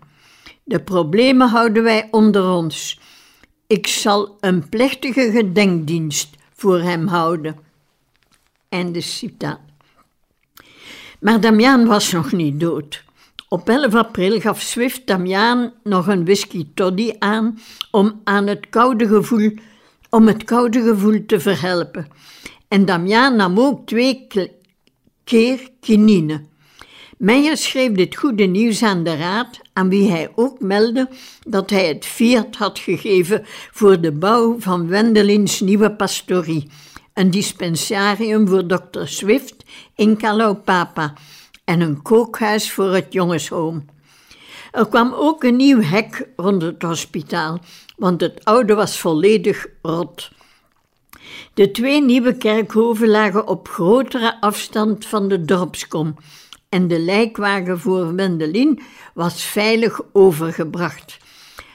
De 0.64 0.80
problemen 0.80 1.48
houden 1.48 1.82
wij 1.82 2.08
onder 2.10 2.48
ons. 2.48 3.00
Ik 3.66 3.86
zal 3.86 4.36
een 4.40 4.68
plechtige 4.68 5.30
gedenkdienst 5.30 6.36
voor 6.54 6.80
hem 6.80 7.06
houden. 7.06 7.58
Einde 8.68 9.00
citaat. 9.00 9.60
Maar 11.20 11.40
Damiaan 11.40 11.86
was 11.86 12.12
nog 12.12 12.32
niet 12.32 12.60
dood. 12.60 13.04
Op 13.52 13.68
11 13.68 13.94
april 13.94 14.40
gaf 14.40 14.60
Swift 14.60 15.06
Damiaan 15.06 15.72
nog 15.82 16.06
een 16.06 16.24
whisky 16.24 16.66
toddy 16.74 17.12
aan 17.18 17.58
om, 17.90 18.20
aan 18.24 18.46
het 18.46 18.68
koude 18.68 19.08
gevoel, 19.08 19.50
om 20.10 20.26
het 20.26 20.44
koude 20.44 20.82
gevoel 20.82 21.26
te 21.26 21.40
verhelpen. 21.40 22.08
En 22.68 22.84
Damiaan 22.84 23.36
nam 23.36 23.60
ook 23.60 23.86
twee 23.86 24.26
keer 25.24 25.70
kinine. 25.80 26.44
Meijer 27.18 27.56
schreef 27.56 27.92
dit 27.92 28.16
goede 28.16 28.44
nieuws 28.44 28.82
aan 28.82 29.04
de 29.04 29.16
raad, 29.16 29.60
aan 29.72 29.88
wie 29.88 30.10
hij 30.10 30.30
ook 30.34 30.60
meldde 30.60 31.08
dat 31.46 31.70
hij 31.70 31.88
het 31.88 32.06
fiat 32.06 32.56
had 32.56 32.78
gegeven 32.78 33.42
voor 33.70 34.00
de 34.00 34.12
bouw 34.12 34.56
van 34.58 34.88
Wendelins 34.88 35.60
nieuwe 35.60 35.92
pastorie, 35.92 36.70
een 37.14 37.30
dispensarium 37.30 38.48
voor 38.48 38.66
dokter 38.66 39.08
Swift 39.08 39.56
in 39.94 40.16
Kalaupapa 40.16 41.14
en 41.70 41.80
een 41.80 42.02
kookhuis 42.02 42.72
voor 42.72 42.94
het 42.94 43.12
jongenshoom. 43.12 43.84
Er 44.70 44.88
kwam 44.88 45.12
ook 45.12 45.42
een 45.42 45.56
nieuw 45.56 45.82
hek 45.82 46.28
rond 46.36 46.62
het 46.62 46.82
hospitaal, 46.82 47.58
want 47.96 48.20
het 48.20 48.44
oude 48.44 48.74
was 48.74 49.00
volledig 49.00 49.66
rot. 49.82 50.30
De 51.54 51.70
twee 51.70 52.02
nieuwe 52.02 52.36
kerkhoven 52.36 53.08
lagen 53.08 53.46
op 53.46 53.68
grotere 53.68 54.40
afstand 54.40 55.06
van 55.06 55.28
de 55.28 55.44
dorpskom 55.44 56.16
en 56.68 56.88
de 56.88 56.98
lijkwagen 56.98 57.80
voor 57.80 58.14
Wendelin 58.14 58.82
was 59.14 59.44
veilig 59.44 60.00
overgebracht. 60.12 61.18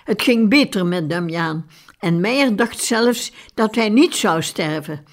Het 0.03 0.21
ging 0.21 0.49
beter 0.49 0.85
met 0.85 1.09
Damiaan 1.09 1.65
en 1.99 2.19
Meijer 2.19 2.55
dacht 2.55 2.79
zelfs 2.79 3.31
dat 3.53 3.75
hij 3.75 3.89
niet 3.89 4.15
zou 4.15 4.41
sterven. 4.41 5.05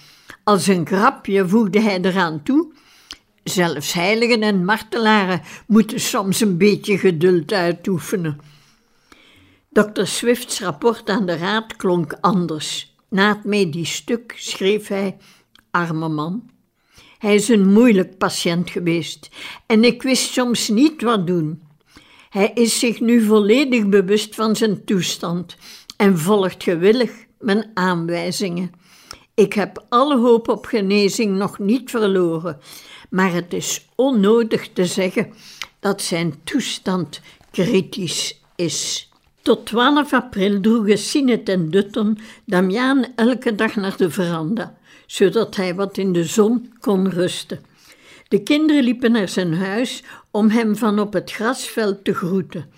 Als 0.44 0.66
een 0.66 0.86
grapje 0.86 1.48
voegde 1.48 1.80
hij 1.80 2.00
eraan 2.00 2.42
toe: 2.42 2.72
Zelfs 3.44 3.92
heiligen 3.92 4.42
en 4.42 4.64
martelaren 4.64 5.42
moeten 5.66 6.00
soms 6.00 6.40
een 6.40 6.58
beetje 6.58 6.98
geduld 6.98 7.52
uitoefenen. 7.52 8.40
Dr. 9.68 10.04
Swift's 10.04 10.60
rapport 10.60 11.08
aan 11.08 11.26
de 11.26 11.36
raad 11.36 11.76
klonk 11.76 12.16
anders. 12.20 12.96
Na 13.08 13.28
het 13.28 13.44
medisch 13.44 13.94
stuk 13.94 14.34
schreef 14.36 14.88
hij: 14.88 15.16
Arme 15.70 16.08
man, 16.08 16.50
hij 17.18 17.34
is 17.34 17.48
een 17.48 17.72
moeilijk 17.72 18.18
patiënt 18.18 18.70
geweest 18.70 19.30
en 19.66 19.84
ik 19.84 20.02
wist 20.02 20.32
soms 20.32 20.68
niet 20.68 21.02
wat 21.02 21.26
doen. 21.26 21.62
Hij 22.30 22.50
is 22.54 22.78
zich 22.78 23.00
nu 23.00 23.22
volledig 23.22 23.88
bewust 23.88 24.34
van 24.34 24.56
zijn 24.56 24.84
toestand 24.84 25.56
en 25.96 26.18
volgt 26.18 26.62
gewillig 26.62 27.10
mijn 27.38 27.70
aanwijzingen. 27.74 28.70
Ik 29.34 29.52
heb 29.52 29.84
alle 29.88 30.18
hoop 30.18 30.48
op 30.48 30.66
genezing 30.66 31.36
nog 31.36 31.58
niet 31.58 31.90
verloren, 31.90 32.58
maar 33.12 33.32
het 33.32 33.52
is 33.52 33.88
onnodig 33.94 34.68
te 34.72 34.86
zeggen 34.86 35.32
dat 35.80 36.02
zijn 36.02 36.34
toestand 36.44 37.20
kritisch 37.50 38.40
is. 38.56 39.10
Tot 39.42 39.66
12 39.66 40.12
april 40.12 40.60
droegen 40.60 40.98
Sinet 40.98 41.48
en 41.48 41.70
Dutton 41.70 42.18
Damiaan 42.46 43.06
elke 43.16 43.54
dag 43.54 43.76
naar 43.76 43.96
de 43.96 44.10
veranda 44.10 44.80
zodat 45.06 45.56
hij 45.56 45.74
wat 45.74 45.98
in 45.98 46.12
de 46.12 46.24
zon 46.24 46.72
kon 46.80 47.10
rusten. 47.10 47.60
De 48.28 48.42
kinderen 48.42 48.82
liepen 48.82 49.12
naar 49.12 49.28
zijn 49.28 49.54
huis 49.54 50.02
om 50.30 50.48
hem 50.48 50.76
van 50.76 50.98
op 50.98 51.12
het 51.12 51.32
grasveld 51.32 52.04
te 52.04 52.14
groeten. 52.14 52.70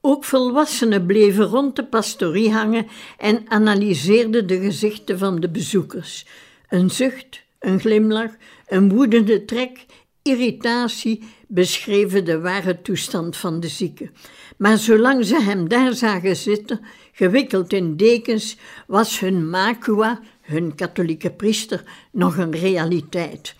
Ook 0.00 0.24
volwassenen 0.24 1.06
bleven 1.06 1.44
rond 1.44 1.76
de 1.76 1.84
pastorie 1.84 2.52
hangen 2.52 2.86
en 3.18 3.44
analyseerden 3.48 4.46
de 4.46 4.60
gezichten 4.60 5.18
van 5.18 5.40
de 5.40 5.48
bezoekers. 5.48 6.26
Een 6.68 6.90
zucht, 6.90 7.41
een 7.62 7.80
glimlach, 7.80 8.30
een 8.66 8.88
woedende 8.88 9.44
trek, 9.44 9.86
irritatie 10.22 11.22
beschreven 11.48 12.24
de 12.24 12.40
ware 12.40 12.82
toestand 12.82 13.36
van 13.36 13.60
de 13.60 13.68
zieke. 13.68 14.10
Maar 14.56 14.78
zolang 14.78 15.24
ze 15.24 15.40
hem 15.40 15.68
daar 15.68 15.94
zagen 15.94 16.36
zitten, 16.36 16.80
gewikkeld 17.12 17.72
in 17.72 17.96
dekens, 17.96 18.56
was 18.86 19.20
hun 19.20 19.50
macua, 19.50 20.20
hun 20.40 20.74
katholieke 20.74 21.30
priester, 21.30 21.84
nog 22.12 22.36
een 22.36 22.52
realiteit. 22.52 23.54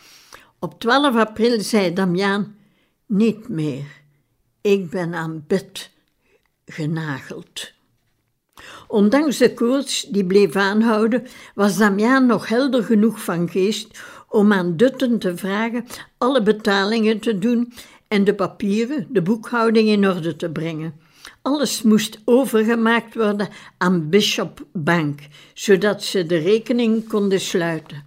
Op 0.59 0.81
12 0.81 1.17
april 1.17 1.61
zei 1.61 1.93
Damiaan: 1.93 2.57
Niet 3.07 3.49
meer, 3.49 3.85
ik 4.61 4.91
ben 4.91 5.15
aan 5.15 5.45
bed 5.47 5.91
genageld. 6.65 7.73
Ondanks 8.89 9.37
de 9.37 9.55
koorts 9.55 10.03
die 10.03 10.25
bleef 10.25 10.57
aanhouden, 10.57 11.27
was 11.55 11.77
Damiaan 11.77 12.27
nog 12.27 12.49
helder 12.49 12.83
genoeg 12.83 13.23
van 13.25 13.49
geest 13.49 14.01
om 14.29 14.53
aan 14.53 14.77
Dutten 14.77 15.19
te 15.19 15.37
vragen 15.37 15.87
alle 16.19 16.43
betalingen 16.43 17.19
te 17.19 17.39
doen 17.39 17.73
en 18.09 18.25
de 18.25 18.35
papieren, 18.35 19.07
de 19.11 19.23
boekhouding 19.23 19.89
in 19.89 20.09
orde 20.09 20.37
te 20.37 20.51
brengen. 20.51 20.95
Alles 21.43 21.83
moest 21.83 22.19
overgemaakt 22.25 23.15
worden 23.15 23.49
aan 23.79 24.09
Bishop 24.09 24.67
Bank, 24.73 25.21
zodat 25.55 26.03
ze 26.03 26.27
de 26.27 26.37
rekening 26.37 27.09
konden 27.09 27.41
sluiten. 27.41 28.05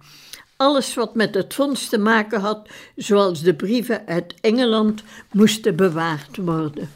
Alles 0.56 0.94
wat 0.94 1.14
met 1.14 1.34
het 1.34 1.54
fonds 1.54 1.88
te 1.88 1.98
maken 1.98 2.40
had, 2.40 2.68
zoals 2.96 3.42
de 3.42 3.54
brieven 3.54 4.06
uit 4.06 4.34
Engeland, 4.40 5.02
moesten 5.32 5.76
bewaard 5.76 6.36
worden. 6.36 6.90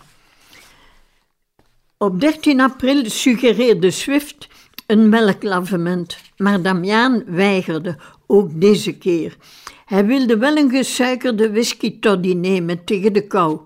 Op 2.02 2.20
13 2.20 2.60
april 2.60 3.10
suggereerde 3.10 3.90
Swift 3.90 4.48
een 4.86 5.08
melklavement, 5.08 6.18
maar 6.36 6.62
Damiaan 6.62 7.24
weigerde, 7.26 7.96
ook 8.26 8.60
deze 8.60 8.92
keer. 8.92 9.36
Hij 9.86 10.06
wilde 10.06 10.38
wel 10.38 10.56
een 10.56 10.70
gesuikerde 10.70 11.50
whisky 11.50 11.98
toddy 11.98 12.32
nemen 12.32 12.84
tegen 12.84 13.12
de 13.12 13.26
kou. 13.26 13.60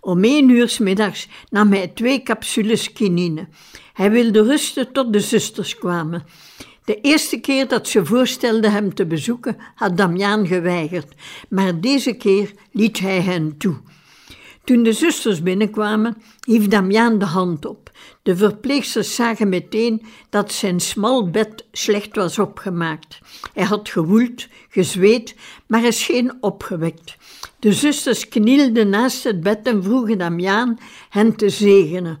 Om 0.00 0.24
één 0.24 0.48
uur 0.48 0.68
s 0.68 0.78
middags 0.78 1.28
nam 1.50 1.72
hij 1.72 1.88
twee 1.88 2.22
capsules 2.22 2.92
kinine. 2.92 3.48
Hij 3.92 4.10
wilde 4.10 4.42
rusten 4.42 4.92
tot 4.92 5.12
de 5.12 5.20
zusters 5.20 5.78
kwamen. 5.78 6.24
De 6.84 7.00
eerste 7.00 7.40
keer 7.40 7.68
dat 7.68 7.88
ze 7.88 8.04
voorstelde 8.04 8.68
hem 8.68 8.94
te 8.94 9.06
bezoeken, 9.06 9.56
had 9.74 9.96
Damiaan 9.96 10.46
geweigerd, 10.46 11.14
maar 11.48 11.80
deze 11.80 12.12
keer 12.12 12.52
liet 12.72 12.98
hij 12.98 13.20
hen 13.20 13.56
toe. 13.56 13.76
Toen 14.64 14.82
de 14.82 14.92
zusters 14.92 15.42
binnenkwamen, 15.42 16.22
hief 16.46 16.68
Damiaan 16.68 17.18
de 17.18 17.24
hand 17.24 17.66
op. 17.66 17.90
De 18.22 18.36
verpleegsters 18.36 19.14
zagen 19.14 19.48
meteen 19.48 20.02
dat 20.30 20.52
zijn 20.52 20.80
smal 20.80 21.30
bed 21.30 21.64
slecht 21.72 22.16
was 22.16 22.38
opgemaakt. 22.38 23.18
Hij 23.52 23.64
had 23.64 23.88
gewoeld, 23.88 24.46
gezweet, 24.68 25.34
maar 25.66 25.80
hij 25.80 25.92
scheen 25.92 26.36
opgewekt. 26.40 27.16
De 27.58 27.72
zusters 27.72 28.28
knielden 28.28 28.88
naast 28.88 29.24
het 29.24 29.40
bed 29.40 29.66
en 29.66 29.82
vroegen 29.82 30.18
Damiaan 30.18 30.78
hen 31.08 31.36
te 31.36 31.48
zegenen. 31.48 32.20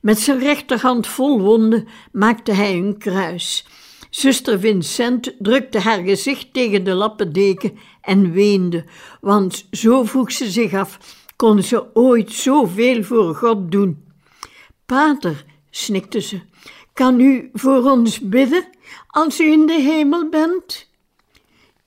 Met 0.00 0.18
zijn 0.18 0.38
rechterhand 0.38 1.06
vol 1.06 1.40
wonden 1.40 1.88
maakte 2.12 2.52
hij 2.52 2.74
een 2.74 2.98
kruis. 2.98 3.66
Zuster 4.10 4.60
Vincent 4.60 5.34
drukte 5.38 5.78
haar 5.78 6.02
gezicht 6.02 6.52
tegen 6.52 6.84
de 6.84 6.94
lappendeken 6.94 7.78
en 8.00 8.32
weende, 8.32 8.84
want 9.20 9.66
zo 9.70 10.04
vroeg 10.04 10.32
ze 10.32 10.50
zich 10.50 10.74
af, 10.74 10.98
kon 11.36 11.62
ze 11.62 11.94
ooit 11.94 12.32
zoveel 12.32 13.02
voor 13.02 13.34
God 13.34 13.70
doen? 13.72 14.04
Pater, 14.86 15.44
snikte 15.70 16.20
ze, 16.20 16.40
kan 16.92 17.20
u 17.20 17.50
voor 17.52 17.90
ons 17.90 18.20
bidden 18.20 18.64
als 19.06 19.40
u 19.40 19.50
in 19.50 19.66
de 19.66 19.80
hemel 19.80 20.28
bent? 20.28 20.90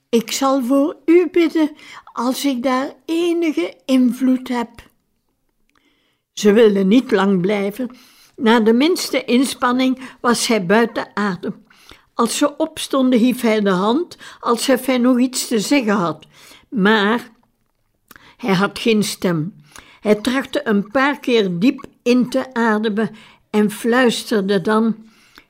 Ik 0.10 0.32
zal 0.32 0.64
voor 0.64 0.96
u 1.06 1.30
bidden 1.32 1.72
als 2.14 2.46
ik 2.46 2.64
daar 2.64 2.94
enige 3.06 3.78
invloed 3.86 4.48
heb. 4.48 4.70
Ze 6.34 6.52
wilde 6.52 6.84
niet 6.84 7.12
lang 7.12 7.42
blijven. 7.42 7.90
Na 8.36 8.60
de 8.60 8.74
minste 8.74 9.26
inspanning 9.26 10.00
was 10.22 10.48
hij 10.48 10.66
buiten 10.66 11.08
adem. 11.14 11.66
Als 12.14 12.38
ze 12.38 12.58
opstonden, 12.58 13.20
hief 13.20 13.42
hij 13.42 13.62
de 13.62 13.70
hand, 13.70 14.18
alsof 14.40 14.86
hij 14.86 14.98
nog 14.98 15.20
iets 15.20 15.48
te 15.48 15.60
zeggen 15.60 15.94
had. 15.94 16.26
Maar 16.70 17.32
hij 18.38 18.54
had 18.54 18.80
geen 18.80 19.04
stem. 19.04 19.54
Hij 20.02 20.16
trachtte 20.16 20.62
een 20.68 20.92
paar 20.92 21.20
keer 21.20 21.60
diep 21.60 21.86
in 22.04 22.30
te 22.30 22.54
ademen 22.54 23.10
en 23.50 23.72
fluisterde 23.72 24.62
dan: 24.62 24.96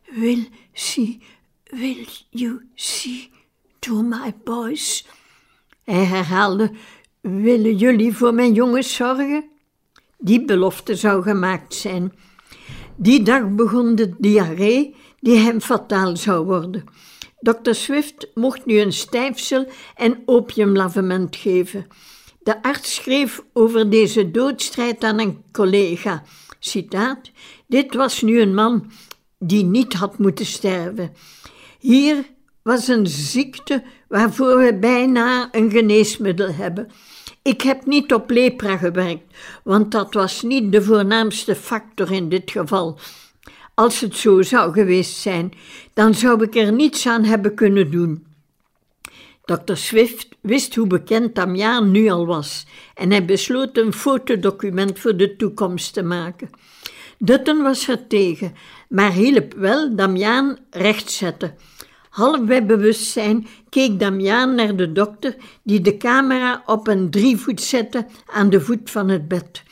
Will 0.09 0.49
see, 0.73 1.21
will 1.69 2.07
you 2.29 2.67
see 2.75 3.29
to 3.79 4.01
my 4.01 4.33
boys? 4.43 5.07
Hij 5.83 6.03
herhaalde: 6.03 6.71
Willen 7.21 7.75
jullie 7.75 8.13
voor 8.13 8.33
mijn 8.33 8.53
jongens 8.53 8.95
zorgen? 8.95 9.45
Die 10.17 10.45
belofte 10.45 10.95
zou 10.95 11.23
gemaakt 11.23 11.73
zijn. 11.73 12.13
Die 12.95 13.23
dag 13.23 13.49
begon 13.49 13.95
de 13.95 14.13
diarree 14.17 14.95
die 15.19 15.37
hem 15.37 15.61
fataal 15.61 16.17
zou 16.17 16.45
worden. 16.45 16.83
Dr. 17.39 17.73
Swift 17.73 18.27
mocht 18.33 18.65
nu 18.65 18.79
een 18.79 18.93
stijfsel 18.93 19.67
en 19.95 20.21
opiumlavement 20.25 21.35
geven. 21.35 21.87
De 22.45 22.61
arts 22.61 22.95
schreef 22.95 23.43
over 23.53 23.89
deze 23.89 24.31
doodstrijd 24.31 25.03
aan 25.03 25.19
een 25.19 25.43
collega. 25.51 26.23
Citaat: 26.59 27.31
Dit 27.67 27.95
was 27.95 28.21
nu 28.21 28.41
een 28.41 28.53
man 28.53 28.91
die 29.39 29.63
niet 29.63 29.93
had 29.93 30.17
moeten 30.17 30.45
sterven. 30.45 31.13
Hier 31.79 32.25
was 32.61 32.87
een 32.87 33.07
ziekte 33.07 33.83
waarvoor 34.07 34.57
we 34.57 34.77
bijna 34.79 35.49
een 35.51 35.71
geneesmiddel 35.71 36.53
hebben. 36.53 36.89
Ik 37.41 37.61
heb 37.61 37.85
niet 37.85 38.13
op 38.13 38.29
lepra 38.29 38.77
gewerkt, 38.77 39.37
want 39.63 39.91
dat 39.91 40.13
was 40.13 40.41
niet 40.41 40.71
de 40.71 40.81
voornaamste 40.81 41.55
factor 41.55 42.11
in 42.11 42.29
dit 42.29 42.51
geval. 42.51 42.99
Als 43.73 43.99
het 43.99 44.15
zo 44.15 44.41
zou 44.41 44.73
geweest 44.73 45.15
zijn, 45.15 45.51
dan 45.93 46.13
zou 46.13 46.43
ik 46.43 46.55
er 46.55 46.71
niets 46.71 47.07
aan 47.07 47.23
hebben 47.23 47.55
kunnen 47.55 47.91
doen. 47.91 48.34
Dr. 49.45 49.75
Swift 49.75 50.27
wist 50.41 50.75
hoe 50.75 50.87
bekend 50.87 51.35
Damiaan 51.35 51.91
nu 51.91 52.09
al 52.09 52.25
was 52.25 52.65
en 52.95 53.11
hij 53.11 53.25
besloot 53.25 53.77
een 53.77 53.93
fotodocument 53.93 54.99
voor 54.99 55.17
de 55.17 55.35
toekomst 55.35 55.93
te 55.93 56.03
maken. 56.03 56.49
Dutton 57.17 57.61
was 57.61 57.87
er 57.87 58.07
tegen, 58.07 58.53
maar 58.89 59.11
hielp 59.11 59.53
wel 59.53 59.95
Damiaan 59.95 60.57
rechtzetten. 60.69 61.55
Half 62.09 62.45
bij 62.45 62.65
bewustzijn 62.65 63.47
keek 63.69 63.99
Damiaan 63.99 64.55
naar 64.55 64.75
de 64.75 64.91
dokter, 64.91 65.35
die 65.63 65.81
de 65.81 65.97
camera 65.97 66.63
op 66.65 66.87
een 66.87 67.09
drievoet 67.09 67.61
zette 67.61 68.05
aan 68.25 68.49
de 68.49 68.61
voet 68.61 68.89
van 68.89 69.09
het 69.09 69.27
bed. 69.27 69.63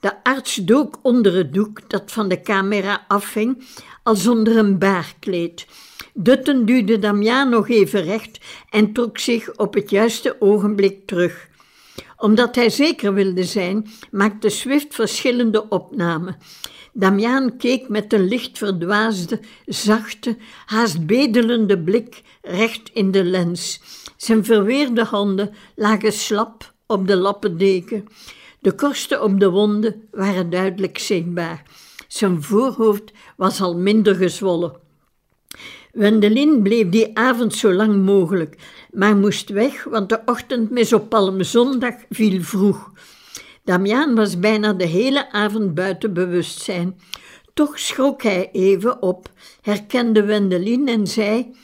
De 0.00 0.24
arts 0.24 0.54
dook 0.54 0.98
onder 1.02 1.34
het 1.34 1.54
doek 1.54 1.90
dat 1.90 2.12
van 2.12 2.28
de 2.28 2.40
camera 2.40 3.04
afhing, 3.08 3.64
als 4.02 4.26
onder 4.26 4.56
een 4.56 4.78
baarkleed. 4.78 5.66
Dutten 6.22 6.66
duwde 6.66 6.98
Damiaan 6.98 7.48
nog 7.48 7.68
even 7.68 8.02
recht 8.02 8.38
en 8.70 8.92
trok 8.92 9.18
zich 9.18 9.56
op 9.56 9.74
het 9.74 9.90
juiste 9.90 10.36
ogenblik 10.38 11.06
terug. 11.06 11.48
Omdat 12.16 12.54
hij 12.54 12.70
zeker 12.70 13.14
wilde 13.14 13.44
zijn, 13.44 13.86
maakte 14.10 14.48
Swift 14.48 14.94
verschillende 14.94 15.68
opnamen. 15.68 16.36
Damiaan 16.92 17.56
keek 17.56 17.88
met 17.88 18.12
een 18.12 18.28
licht 18.28 18.58
verdwaasde, 18.58 19.40
zachte, 19.66 20.36
haast 20.66 21.06
bedelende 21.06 21.78
blik 21.78 22.22
recht 22.42 22.90
in 22.92 23.10
de 23.10 23.24
lens. 23.24 23.80
Zijn 24.16 24.44
verweerde 24.44 25.04
handen 25.04 25.54
lagen 25.74 26.12
slap 26.12 26.72
op 26.86 27.06
de 27.06 27.16
lappendeken. 27.16 28.08
De 28.58 28.72
korsten 28.72 29.22
op 29.22 29.40
de 29.40 29.50
wonden 29.50 30.08
waren 30.10 30.50
duidelijk 30.50 30.98
zichtbaar. 30.98 31.62
Zijn 32.08 32.42
voorhoofd 32.42 33.12
was 33.36 33.60
al 33.60 33.76
minder 33.76 34.14
gezwollen. 34.14 34.88
Wendelin 35.92 36.62
bleef 36.62 36.88
die 36.88 37.18
avond 37.18 37.54
zo 37.54 37.72
lang 37.72 38.04
mogelijk, 38.04 38.56
maar 38.92 39.16
moest 39.16 39.48
weg, 39.48 39.84
want 39.84 40.08
de 40.08 40.20
ochtendmis 40.24 40.92
op 40.92 41.08
Palmzondag 41.08 41.94
viel 42.10 42.42
vroeg. 42.42 42.92
Damiaan 43.64 44.14
was 44.14 44.38
bijna 44.38 44.72
de 44.72 44.86
hele 44.86 45.32
avond 45.32 45.74
buiten 45.74 46.12
bewustzijn. 46.12 47.00
Toch 47.54 47.78
schrok 47.78 48.22
hij 48.22 48.50
even 48.52 49.02
op, 49.02 49.30
herkende 49.60 50.24
Wendelin 50.24 50.88
en 50.88 51.06
zei: 51.06 51.54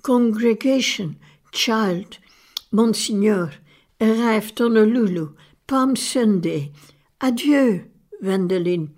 Congregation, 0.00 1.18
child, 1.50 2.18
Monsignor, 2.70 3.60
arrived 3.98 4.58
Honolulu, 4.58 5.28
Palm 5.64 5.96
Sunday. 5.96 6.70
Adieu, 7.18 7.90
Wendelin. 8.18 8.96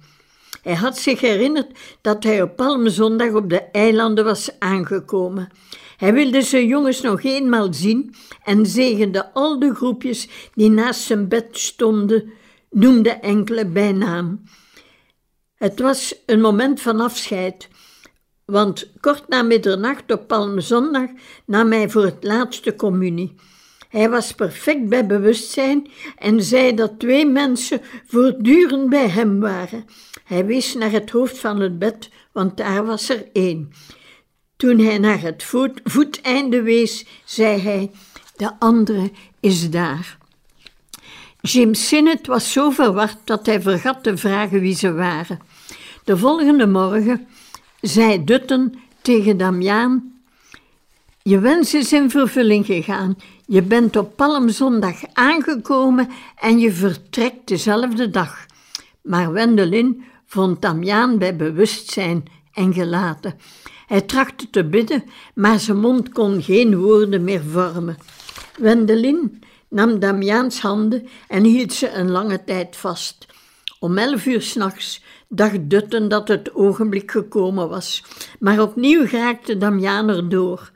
Hij 0.64 0.74
had 0.74 0.98
zich 0.98 1.20
herinnerd 1.20 1.79
dat 2.00 2.24
hij 2.24 2.42
op 2.42 2.57
Palmzondag 2.57 3.33
op 3.33 3.50
de 3.50 3.61
eilanden 3.61 4.24
was 4.24 4.50
aangekomen. 4.59 5.48
Hij 5.96 6.12
wilde 6.12 6.42
zijn 6.42 6.66
jongens 6.66 7.00
nog 7.00 7.22
eenmaal 7.22 7.72
zien 7.72 8.14
en 8.44 8.66
zegende 8.66 9.33
al 9.33 9.59
de 9.59 9.74
groepjes 9.74 10.29
die 10.55 10.70
naast 10.70 11.00
zijn 11.00 11.29
bed 11.29 11.46
stonden, 11.59 12.33
noemde 12.70 13.11
enkele 13.11 13.66
bij 13.66 13.92
naam. 13.92 14.42
Het 15.55 15.81
was 15.81 16.14
een 16.27 16.40
moment 16.40 16.81
van 16.81 17.00
afscheid, 17.00 17.68
want 18.44 18.90
kort 19.00 19.29
na 19.29 19.42
middernacht 19.42 20.12
op 20.12 20.27
Palmzondag 20.27 21.09
nam 21.46 21.72
hij 21.72 21.90
voor 21.90 22.05
het 22.05 22.24
laatste 22.24 22.77
communie. 22.77 23.35
Hij 23.95 24.11
was 24.11 24.33
perfect 24.33 24.89
bij 24.89 25.07
bewustzijn 25.07 25.91
en 26.19 26.43
zei 26.43 26.75
dat 26.75 26.99
twee 26.99 27.27
mensen 27.27 27.81
voortdurend 28.07 28.89
bij 28.89 29.09
hem 29.09 29.41
waren. 29.41 29.85
Hij 30.25 30.47
wees 30.47 30.75
naar 30.75 30.91
het 30.91 31.11
hoofd 31.11 31.39
van 31.39 31.61
het 31.61 31.79
bed, 31.79 32.11
want 32.33 32.57
daar 32.57 32.85
was 32.85 33.09
er 33.09 33.29
één. 33.33 33.73
Toen 34.57 34.79
hij 34.79 34.99
naar 34.99 35.21
het 35.21 35.43
voet, 35.43 35.81
voeteinde 35.85 36.63
wees, 36.63 37.07
zei 37.25 37.61
hij: 37.61 37.91
De 38.37 38.51
andere 38.59 39.11
is 39.41 39.71
daar. 39.71 40.19
Jim 41.41 41.75
Sinnett 41.75 42.27
was 42.27 42.53
zo 42.53 42.71
verward 42.71 43.17
dat 43.25 43.47
hij 43.47 43.63
vergat 43.63 44.03
te 44.03 44.17
vragen 44.17 44.61
wie 44.61 44.75
ze 44.75 44.93
waren. 44.93 45.39
De 46.05 46.17
volgende 46.17 46.67
morgen 46.67 47.27
zei 47.81 48.25
Dutton 48.25 48.79
tegen 49.03 49.37
Damiaan: 49.37 50.23
Je 51.23 51.39
wens 51.39 51.75
is 51.75 51.93
in 51.93 52.11
vervulling 52.11 52.67
gegaan. 52.67 53.17
Je 53.47 53.63
bent 53.63 53.97
op 53.97 54.17
Palmzondag 54.17 54.97
aangekomen 55.13 56.09
en 56.37 56.59
je 56.59 56.73
vertrekt 56.73 57.49
dezelfde 57.49 58.11
dag. 58.11 58.47
Maar 59.03 59.33
Wendelin 59.33 60.05
vond 60.27 60.63
Damiaan 60.63 61.19
bij 61.19 61.37
bewustzijn 61.37 62.25
en 62.53 62.73
gelaten. 62.73 63.35
Hij 63.87 64.01
trachtte 64.01 64.51
te 64.51 64.65
bidden, 64.65 65.05
maar 65.35 65.61
zijn 65.61 65.81
mond 65.81 66.09
kon 66.09 66.43
geen 66.43 66.79
woorden 66.79 67.25
meer 67.25 67.43
vormen. 67.43 67.97
Wendelin 68.59 69.43
nam 69.69 69.99
Damiaans 69.99 70.61
handen 70.61 71.09
en 71.29 71.45
hield 71.45 71.73
ze 71.73 71.91
een 71.91 72.11
lange 72.11 72.45
tijd 72.45 72.77
vast. 72.77 73.27
Om 73.79 73.99
elf 73.99 74.27
uur 74.27 74.43
s'nachts 74.43 75.03
dacht 75.29 75.71
Dutten 75.71 76.09
dat 76.09 76.29
het 76.29 76.55
ogenblik 76.55 77.11
gekomen 77.11 77.69
was, 77.69 78.05
maar 78.39 78.63
opnieuw 78.63 79.07
raakte 79.07 79.59
Damiaan 79.59 80.09
erdoor. 80.09 80.71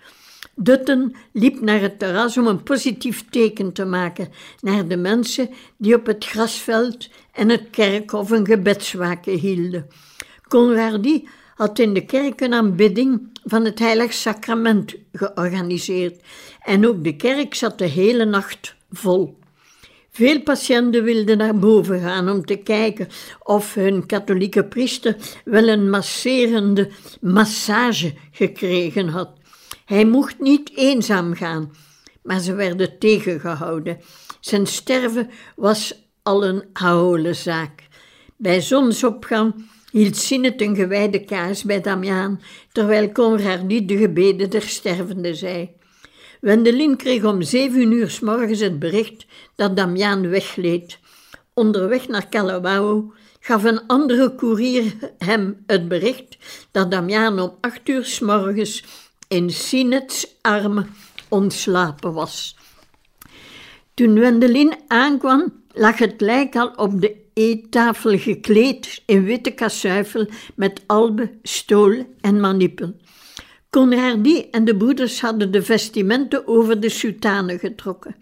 Dutten 0.61 1.15
liep 1.33 1.61
naar 1.61 1.81
het 1.81 1.99
terras 1.99 2.39
om 2.39 2.47
een 2.47 2.63
positief 2.63 3.25
teken 3.31 3.73
te 3.73 3.85
maken 3.85 4.29
naar 4.61 4.89
de 4.89 4.97
mensen 4.97 5.51
die 5.77 5.95
op 5.95 6.07
het 6.07 6.25
grasveld 6.25 7.09
en 7.33 7.49
het 7.49 7.63
kerkhof 7.71 8.31
een 8.31 8.47
gebedswaken 8.47 9.39
hielden. 9.39 9.87
Conradi 10.49 11.29
had 11.55 11.79
in 11.79 11.95
de 11.95 12.05
kerk 12.05 12.41
een 12.41 12.55
aanbidding 12.55 13.29
van 13.45 13.65
het 13.65 13.79
Heilig 13.79 14.13
Sacrament 14.13 14.95
georganiseerd 15.13 16.21
en 16.63 16.87
ook 16.87 17.05
de 17.05 17.17
kerk 17.17 17.55
zat 17.55 17.79
de 17.79 17.87
hele 17.87 18.25
nacht 18.25 18.75
vol. 18.91 19.39
Veel 20.11 20.41
patiënten 20.41 21.05
wilden 21.05 21.39
naar 21.39 21.59
boven 21.59 22.01
gaan 22.01 22.29
om 22.29 22.45
te 22.45 22.57
kijken 22.57 23.09
of 23.43 23.75
hun 23.75 24.07
katholieke 24.07 24.65
priester 24.65 25.17
wel 25.45 25.69
een 25.69 25.91
masserende 25.91 26.91
massage 27.21 28.15
gekregen 28.31 29.09
had. 29.09 29.38
Hij 29.89 30.05
mocht 30.05 30.41
niet 30.41 30.71
eenzaam 30.77 31.35
gaan, 31.35 31.73
maar 32.23 32.41
ze 32.41 32.55
werden 32.55 32.99
tegengehouden. 32.99 33.99
Zijn 34.41 34.67
sterven 34.67 35.31
was 35.57 36.09
al 36.23 36.45
een 36.45 36.65
geholen 36.73 37.37
zaak. 37.37 37.87
Bij 38.37 38.61
zonsopgang 38.61 39.69
hield 39.91 40.17
Sinnet 40.17 40.61
een 40.61 40.77
gewijde 40.77 41.25
kaars 41.25 41.63
bij 41.63 41.81
Damiaan, 41.81 42.41
terwijl 42.73 43.13
Conradi 43.13 43.87
de 43.87 43.97
gebeden 43.97 44.51
der 44.51 44.63
stervende 44.63 45.35
zei. 45.35 45.71
Wendelin 46.41 46.97
kreeg 46.97 47.25
om 47.25 47.43
zeven 47.43 47.93
uur 47.93 48.11
s 48.11 48.21
morgens 48.21 48.61
het 48.61 48.79
bericht 48.79 49.27
dat 49.55 49.77
Damiaan 49.77 50.29
wegleed. 50.29 50.99
Onderweg 51.55 52.09
naar 52.09 52.29
Calawao 52.29 53.13
gaf 53.41 53.65
een 53.65 53.87
andere 53.87 54.35
koerier 54.35 54.95
hem 55.19 55.63
het 55.67 55.89
bericht 55.89 56.39
dat 56.71 56.91
Damiaan 56.91 57.41
om 57.41 57.57
acht 57.61 57.89
uur 57.89 58.05
s 58.05 58.21
morgens 58.21 58.85
in 59.29 59.51
Sinets 59.51 60.37
armen 60.41 60.95
ontslapen 61.29 62.13
was. 62.13 62.57
Toen 63.95 64.15
Wendelin 64.15 64.75
aankwam, 64.87 65.53
lag 65.73 65.99
het 65.99 66.21
lijk 66.21 66.57
al 66.57 66.69
op 66.69 67.01
de 67.01 67.17
eettafel 67.35 68.19
gekleed 68.19 69.03
in 69.07 69.25
witte 69.25 69.51
kasuifel 69.51 70.27
met 70.55 70.83
albe, 70.87 71.39
stool 71.43 72.07
en 72.21 72.41
manipel. 72.41 72.95
Conradi 73.71 74.49
en 74.51 74.65
de 74.65 74.77
broeders 74.77 75.21
hadden 75.21 75.51
de 75.51 75.63
vestimenten 75.63 76.47
over 76.47 76.81
de 76.81 76.89
soutane 76.89 77.59
getrokken. 77.59 78.17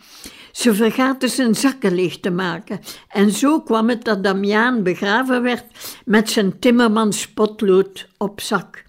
Ze 0.53 0.75
vergaten 0.75 1.29
zijn 1.29 1.55
zakken 1.55 1.95
leeg 1.95 2.21
te 2.21 2.31
maken 2.31 2.81
en 3.09 3.31
zo 3.31 3.61
kwam 3.61 3.89
het 3.89 4.05
dat 4.05 4.25
Damiaan 4.25 4.83
begraven 4.83 5.43
werd 5.43 5.65
met 6.05 6.31
zijn 6.31 6.59
timmermans 6.59 7.29
potlood 7.29 8.09
op 8.17 8.41
zak. 8.41 8.85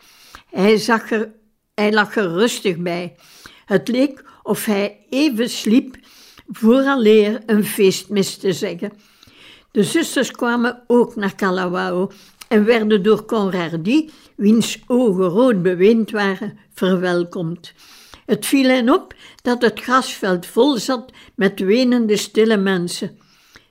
Hij, 0.50 0.78
zag 0.78 1.12
er, 1.12 1.32
hij 1.80 1.92
lag 1.92 2.16
er 2.16 2.32
rustig 2.32 2.78
bij. 2.78 3.16
Het 3.66 3.88
leek 3.88 4.24
of 4.44 4.66
hij 4.66 5.06
even 5.10 5.50
sliep 5.50 5.96
vooraleer 6.48 7.42
een 7.46 7.66
feestmis 7.66 8.38
te 8.38 8.54
zeggen. 8.54 8.92
De 9.72 9.84
zusters 9.84 10.32
kwamen 10.32 10.84
ook 10.88 11.16
naar 11.16 11.36
Calawao 11.36 12.12
en 12.48 12.66
werden 12.66 13.04
door 13.04 13.26
Conradi, 13.26 14.10
wiens 14.36 14.80
ogen 14.88 15.28
rood 15.28 15.62
beweend 15.62 16.12
waren, 16.12 16.58
verwelkomd. 16.74 17.74
Het 18.26 18.46
viel 18.46 18.70
hen 18.70 18.94
op 18.94 19.14
dat 19.42 19.62
het 19.62 19.80
grasveld 19.80 20.46
vol 20.46 20.78
zat 20.78 21.12
met 21.36 21.60
wenende 21.60 22.18
stille 22.18 22.58
mensen. 22.58 23.20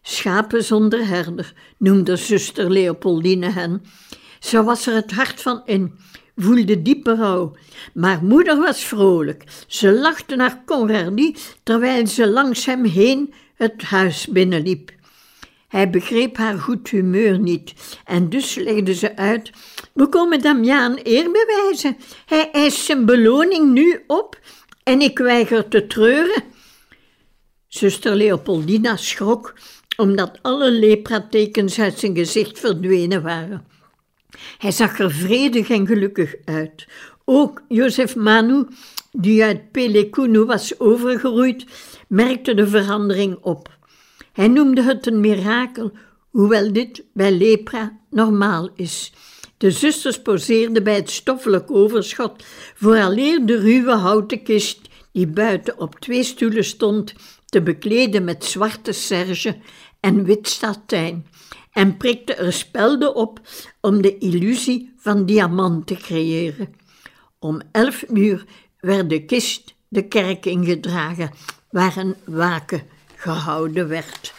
Schapen 0.02 0.64
zonder 0.64 1.06
herder, 1.06 1.52
noemde 1.76 2.16
zuster 2.16 2.70
Leopoldine 2.70 3.50
hen. 3.50 3.82
Ze 4.40 4.62
was 4.62 4.86
er 4.86 4.94
het 4.94 5.12
hart 5.12 5.42
van 5.42 5.62
in, 5.64 5.98
voelde 6.36 6.82
diepe 6.82 7.14
rouw. 7.14 7.56
Maar 7.94 8.24
moeder 8.24 8.56
was 8.56 8.84
vrolijk. 8.84 9.44
Ze 9.66 9.92
lachte 9.92 10.36
naar 10.36 10.62
Conradi 10.64 11.36
terwijl 11.62 12.06
ze 12.06 12.28
langs 12.28 12.66
hem 12.66 12.84
heen 12.84 13.34
het 13.54 13.82
huis 13.82 14.26
binnenliep. 14.26 14.94
Hij 15.68 15.90
begreep 15.90 16.36
haar 16.36 16.58
goed 16.58 16.88
humeur 16.88 17.38
niet 17.38 17.74
en 18.04 18.28
dus 18.28 18.54
legde 18.54 18.94
ze 18.94 19.16
uit: 19.16 19.50
We 19.92 20.08
komen 20.08 20.42
Damiaan 20.42 20.98
eer 21.02 21.30
bewijzen. 21.30 21.96
Hij 22.26 22.50
eist 22.50 22.84
zijn 22.84 23.04
beloning 23.04 23.72
nu 23.72 24.04
op 24.06 24.40
en 24.82 25.00
ik 25.00 25.18
weiger 25.18 25.68
te 25.68 25.86
treuren. 25.86 26.42
Zuster 27.68 28.14
Leopoldina 28.14 28.96
schrok 28.96 29.54
omdat 29.96 30.38
alle 30.42 30.70
lepratekens 30.70 31.80
uit 31.80 31.98
zijn 31.98 32.16
gezicht 32.16 32.58
verdwenen 32.58 33.22
waren. 33.22 33.75
Hij 34.58 34.70
zag 34.70 34.98
er 34.98 35.10
vredig 35.10 35.68
en 35.70 35.86
gelukkig 35.86 36.34
uit. 36.44 36.86
Ook 37.24 37.62
Josef 37.68 38.16
Manu, 38.16 38.66
die 39.12 39.44
uit 39.44 39.70
Pelekunu 39.70 40.44
was 40.44 40.80
overgeroeid, 40.80 41.64
merkte 42.08 42.54
de 42.54 42.66
verandering 42.66 43.38
op. 43.40 43.76
Hij 44.32 44.48
noemde 44.48 44.82
het 44.82 45.06
een 45.06 45.20
mirakel, 45.20 45.92
hoewel 46.30 46.72
dit 46.72 47.04
bij 47.12 47.32
lepra 47.32 47.98
normaal 48.10 48.70
is. 48.74 49.12
De 49.56 49.70
zusters 49.70 50.22
poseerden 50.22 50.84
bij 50.84 50.94
het 50.94 51.10
stoffelijk 51.10 51.70
overschot 51.70 52.44
vooraleer 52.74 53.46
de 53.46 53.58
ruwe 53.58 53.94
houten 53.94 54.42
kist, 54.42 54.80
die 55.12 55.26
buiten 55.26 55.78
op 55.78 56.00
twee 56.00 56.22
stoelen 56.22 56.64
stond, 56.64 57.14
te 57.46 57.62
bekleden 57.62 58.24
met 58.24 58.44
zwarte 58.44 58.92
serge 58.92 59.56
en 60.00 60.24
wit 60.24 60.48
satijn, 60.48 61.26
en 61.76 61.96
prikte 61.96 62.34
er 62.34 62.52
spelden 62.52 63.14
op 63.14 63.40
om 63.80 64.02
de 64.02 64.18
illusie 64.18 64.92
van 64.96 65.26
diamant 65.26 65.86
te 65.86 65.94
creëren. 65.94 66.74
Om 67.38 67.60
elf 67.72 68.04
uur 68.08 68.44
werd 68.80 69.08
de 69.10 69.24
kist 69.24 69.74
de 69.88 70.08
kerk 70.08 70.46
ingedragen, 70.46 71.30
waar 71.70 71.96
een 71.96 72.16
waken 72.24 72.82
gehouden 73.16 73.88
werd. 73.88 74.34